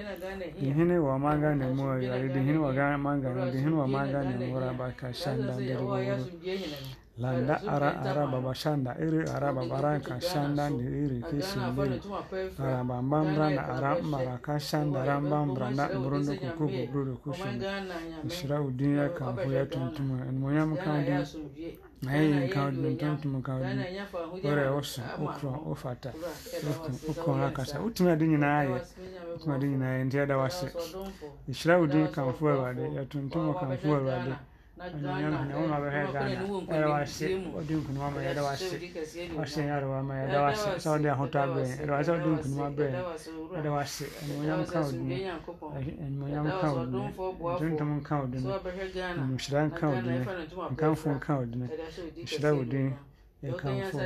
[0.60, 4.32] dihene wɔ ɔman ghana mu awurade dihene wɔ ɔman ghana mu dihene wɔ ɔman ghana
[4.40, 6.26] mu wɔrɔ abaka shanda ndere wɔwɔrɔ
[7.20, 12.00] landa ara ara baba shanda iri ara baba ranka shanda ni iri kishindiri
[12.60, 17.84] araba mbambra na aramara kashanda arambambra na mburundo kukubu brudo kushunda
[18.26, 21.12] nshira udinya kampu ya tuntumu nmonyam kandi
[22.02, 23.84] na yeye kandi ntuntumu kandi
[24.44, 26.14] ure osu ukro ofata
[27.10, 28.76] ukro nakasa utumia dini na aye
[29.36, 30.68] utumia dini na aye ndiada wase
[31.48, 32.48] nshira udinya kampu
[32.96, 34.38] ya tuntumu kampu ya
[34.80, 36.30] anyonyam hene wo na wobɛhwɛ ghana
[36.74, 38.76] ɛyɛ wase wode nkunim ama yɛda wase
[39.38, 42.88] wase yɛre ama yɛda wase sɛ wode ahotɔ abrɛ yɛn ɛde wase wode nkunim abrɛ
[42.90, 43.04] yɛn
[43.60, 45.18] ɛde wase animonyam ka wo dini
[46.06, 47.10] animonyam ka wo dini
[47.60, 48.48] ntontom nka wo dini
[49.36, 50.26] nhyira nka wo dini
[50.72, 51.68] nkamfo nka wo dini
[52.24, 52.90] nhyira wo din
[53.44, 54.00] yɛkamfo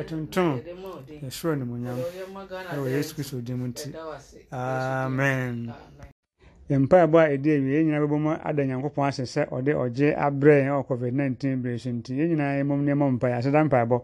[0.00, 0.50] ɛtontom
[1.22, 1.98] yɛsoro animonyam
[2.74, 3.90] ɛwɔ yesu kristo din mu nti
[4.52, 5.74] amen
[6.68, 10.54] mpaebɔ a ɛdi awie yɛn nyinaa bɛbɔ mu ada nyankopɔn ase sɛ ɔde ɔgye abrɛ
[10.66, 14.02] yɛn wɔ covid 19 bere so nti yɛn nyinaa yɛmmɔm nneɛma mpae aseda mpaebɔ.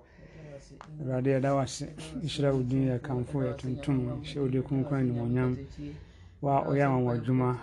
[1.01, 1.87] Awurade yɛda wase
[2.23, 5.57] nhyira wo din yɛkamfo yɛtontom hyɛ wode kronkron animonyam
[6.41, 7.59] wa ɔyɛ awanwɔ adwuma.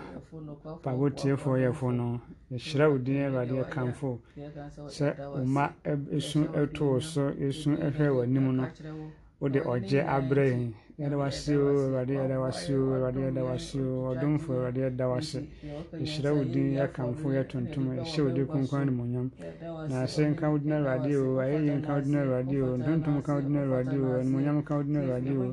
[0.76, 2.20] Mpaebɔ tiefoɔ yɛfo no
[2.52, 4.18] yɛhyira wo din awurade yɛkamfo
[4.88, 5.70] sɛ wo ma
[6.12, 8.66] ɛsu ɛtoo so ɛsu ɛhwɛ w'anim no
[9.40, 14.12] wode ɔgye abrɛ yɛn yɛda wase o awurade yɛda wase o awurade yɛda wase o
[14.12, 15.40] ɔdomfo awurade yɛda wase
[15.96, 19.30] yɛhyira wo din yɛkamfo yɛtontom yɛhyɛ wo din
[19.88, 22.76] na ase nka wo din awurade o ayɛyi nka wo din o
[23.16, 23.96] nka wo din awurade
[24.60, 25.44] nka wo din awurade o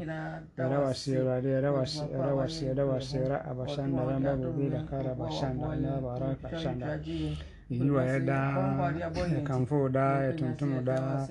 [0.57, 5.11] yɛda wase awurade yɛda wase yɛda wase yɛda wase ra abashanda ramba bobe da kara
[5.15, 6.36] abashanda na bara
[7.69, 8.53] yiwaya da
[9.35, 11.27] yakamfo da yatuntumu da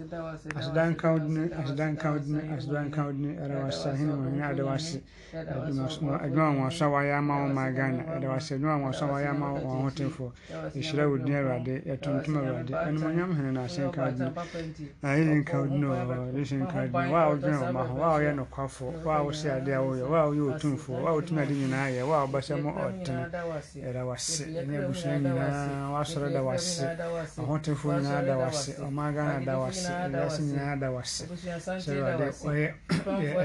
[0.57, 5.01] asidan kawdini asidan kawdini asidan kawdini ɛrɛwasa hene wɔhene adawase
[5.33, 10.31] adwuma wɔnsa wayɛ ama wɔ ma ghana adawase adwuma wɔnsa wayɛ ama wɔn ho temfoɔ
[10.77, 14.31] ɛhyira wo din awurade yɛtuntum awurade ɛnomonyam hene na asen kawdini
[15.03, 18.85] ayeyin kawdini wɔ resin kawdini wo a wodwene wɔ ma ho wo a woyɛ nokwafo
[19.05, 21.89] wo a wosɛ ade a woyɛ wo a woyɛ otumfoɔ wo a wotumi ade nyinaa
[21.97, 23.25] yɛ wo a wobɛsɛ mo ɔtene
[23.89, 26.05] ɛrɛwase ɛne abusua nyinaa
[26.35, 31.25] wasɔre da wase ahotefoɔ nyinaa da wase ɔman ghana da wase ewiase nyinaa da wase
[31.27, 32.75] sɛ awurade wɔyɛ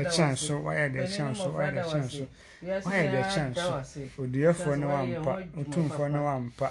[0.05, 2.27] ɛkyɛn so deɛ ɛkyɛn so deɛ ɛkyɛn so
[2.61, 6.67] wɔyɛ deɛ ɛkyɛn so odiɛfoɔ ne wampa otumfoɔ ne wampa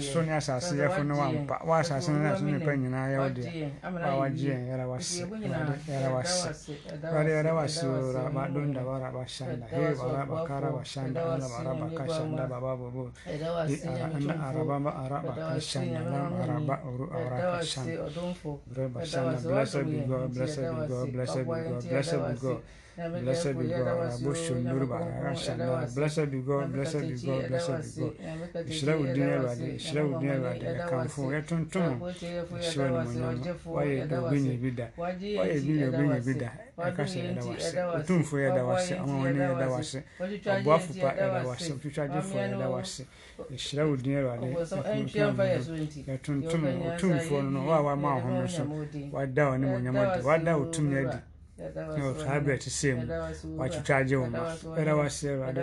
[0.00, 3.28] so ne asase yɛfo ne wampa wɔ asase no ne so nipa nyinaa yɛ wo
[3.36, 5.20] deɛ wa wagye yɛn yɛra wase
[5.92, 6.48] yɛra wase
[7.04, 9.66] awurade yɛra wase o raba donda wa raba shanda.
[9.68, 13.10] He wa raba kara wa shanda ana wa raba ka shanda baba bobo
[13.66, 18.08] di ara ana araba ba araba ka shanda lam araba oru ara ka shanda
[18.74, 19.42] raba shanda.
[19.42, 22.62] blessed be God blessed be God blessed be God blessed be God
[23.00, 24.12] Blessed be God.
[24.12, 24.98] Abosho Yoruba.
[25.24, 25.94] Ashana.
[25.94, 26.72] Blessed be God.
[26.72, 27.48] Blessed be God.
[27.48, 28.14] Blessed be God.
[28.68, 29.66] Ìṣẹ́lẹ̀ òdin ẹ̀rọ̀dẹ.
[29.78, 30.66] Ìṣẹ́lẹ̀ òdin ẹ̀rọ̀dẹ.
[30.80, 31.92] Ẹ̀ka fún ẹ tuntun.
[32.60, 33.36] Ìṣẹ́ ni mo yàn.
[33.76, 34.86] Wáyé ẹ̀dá ògbéyìn ibi dà.
[35.00, 36.48] Wáyé ẹ̀gbéyìn ògbéyìn ibi dà.
[36.88, 37.72] Ẹ̀ka ṣe ẹ̀dá wa ṣe.
[37.96, 38.94] Òtúnfò ẹ̀dá wa ṣe.
[39.00, 40.00] Àwọn ọ̀nì ẹ̀dá wa ṣe.
[40.60, 41.70] Ọ̀bọ̀ àfùpá ẹ̀dá wa ṣe.
[41.76, 43.02] Òtútù àjẹfọ ẹ̀dá wa ṣe.
[43.56, 44.48] Ìṣẹ́lẹ̀ òdin ẹ̀rọ̀dẹ.
[46.14, 48.68] Ẹ̀tuntun òtúnfò ọ̀nà wà wà máa ọ̀hún mi sùn.
[49.12, 49.22] Wà
[50.44, 51.29] dá ọ̀
[51.98, 53.02] no twabire tisemu
[53.58, 55.60] wakitwaje mu maso era wasebade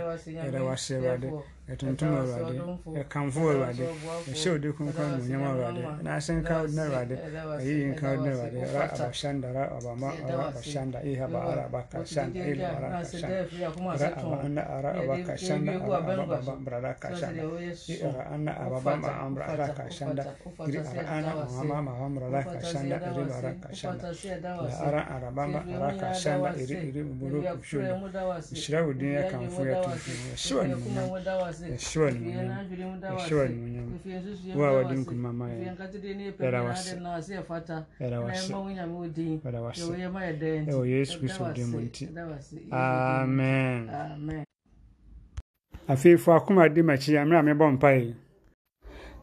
[0.47, 1.27] era wasebade
[1.67, 2.55] yɛtontom awurade
[2.97, 3.83] yɛkamfo awurade
[4.27, 7.15] yɛhyɛ wode kronkron mu nyam awurade naase nka wode awurade
[7.59, 12.87] ayiyi nka wode awurade ra abashanda ra abama ara abashanda ihaba ara abakashanda ila ara
[13.03, 13.37] kashanda
[13.99, 17.43] ra abana ara abakashanda ababa brada kashanda
[17.91, 20.23] ira ana ababa maamra ara kashanda
[20.67, 24.07] iri ara ana mama maamra ara kashanda iri ara kashanda
[24.63, 27.91] la ara arabama ara kashanda iri iri buru kushuli
[28.55, 31.01] shira wudin yakamfo yatontom yɛhyɛ wa nimuna
[31.65, 32.49] yɛhyɛ wo animonyam
[33.01, 35.57] yɛhyɛ wo wo a wɔde nkonima ma yɛ
[36.39, 38.51] yɛda wase yɛda wase
[39.43, 39.81] yɛda wase
[40.67, 42.05] ɛwɔ yesu kristo din mu nti
[42.71, 44.43] amen.
[45.87, 48.15] Afei fo akoma di m'akyi a a mebɔ mpae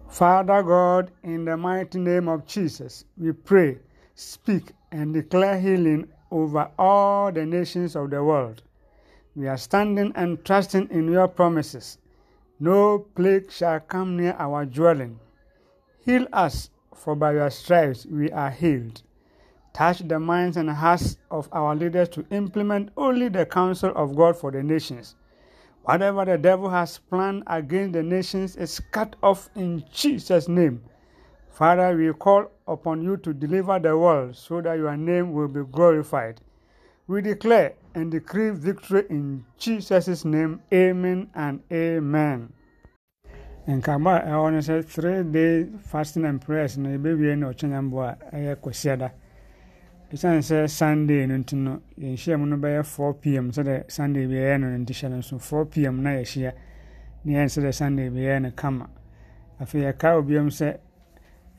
[0.09, 3.79] Father God, in the mighty name of Jesus, we pray,
[4.15, 8.63] speak, and declare healing over all the nations of the world.
[9.35, 11.99] We are standing and trusting in your promises.
[12.61, 15.21] No plague shall come near our dwelling.
[16.05, 19.03] Heal us, for by your stripes we are healed.
[19.75, 24.37] touch the minds and hearts of our leaders to implement only the counsel of God
[24.37, 25.17] for the nations.
[25.83, 30.83] Whatever the devil has planned against the nations is cut off in Jesus' name.
[31.51, 35.63] Father, we call upon you to deliver the world so that your name will be
[35.71, 36.41] glorified.
[37.07, 40.63] We declare and decree victory in Jesus' name.
[40.73, 42.53] Amen and amen.
[43.69, 46.79] nkaba a ɛwɔ no sɛ three day fasting and prayers.
[46.79, 49.11] No yɛbɛwie no ɔkyɛnyambo a ɛyɛ kwasiada
[50.13, 54.61] ɛsiane sɛ sunday no nti no yɛnhyia mu no bɛyɛ 4 pm sɛdeɛ sunday biɛyɛ
[54.61, 56.53] no no nti hyɛ no nso 4 pm na yɛhyia
[57.25, 58.89] ne yɛn sɛdeɛ sunday biɛyɛ no kama.
[59.61, 60.79] Afei yɛka obiam sɛ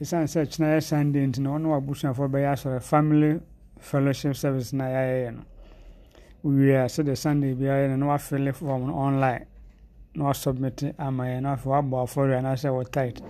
[0.01, 3.39] ɛsiane sɛ kyena yɛ sunday nti no ɔne wabusuafoɔ bɛyɛ asɔre family
[3.85, 5.41] fellowship service na yɛayɛyɛ no.
[6.43, 9.45] Wowie a sɛdeɛ sunday biara no na wafele form no online.
[10.15, 13.21] Na wasubmit ama yɛn na afei wabɔ afɔre anaasɛ wɔ tight.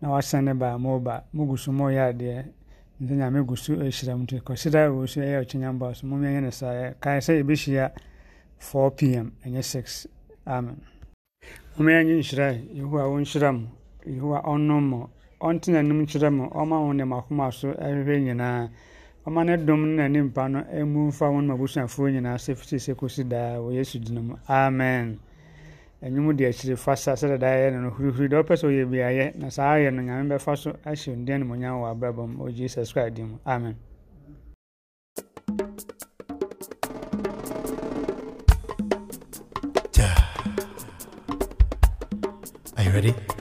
[0.00, 1.22] Na wasɛne ba mobile.
[1.34, 2.44] Mogu so mɔyɛ adeɛ.
[3.00, 6.06] Nti nyame gu so ahyira mu nti kɔsida wɔ so ɛyɛ ɔkyenyamba so.
[6.06, 7.90] Mom yɛnyɛ no saa kae sɛ yɛbɛhyia
[8.58, 10.06] 4 pm ɛnyɛ 6
[10.46, 10.80] amen.
[11.78, 13.68] Mom yɛnye nhyira yehowa wonhyira mu
[14.06, 15.10] yehowa ɔnom mo.
[15.40, 16.48] Ɔnte n'anim kyerɛ mo.
[16.50, 18.68] Ɔma wo ne makoma so ɛhwehwɛ nyinaa.
[19.26, 20.02] Ɔma ne dom no
[20.62, 24.36] ɛmu mfa mabusuafoɔ nyinaa sɛ sɛ kɔsi daa wɔ yesu din mu.
[24.48, 25.18] Amen.
[26.02, 29.74] Ɛnwom de akyiri fa sa sɛdeɛ da yɛ no wopɛ sɛ ɔyɛ biayɛ na saa
[29.74, 31.16] ayɛ no nyame bɛfa so ahyɛ
[32.14, 33.38] wɔ mu jesus christ mu.
[33.44, 33.76] Amen.
[42.78, 43.35] Are you ready?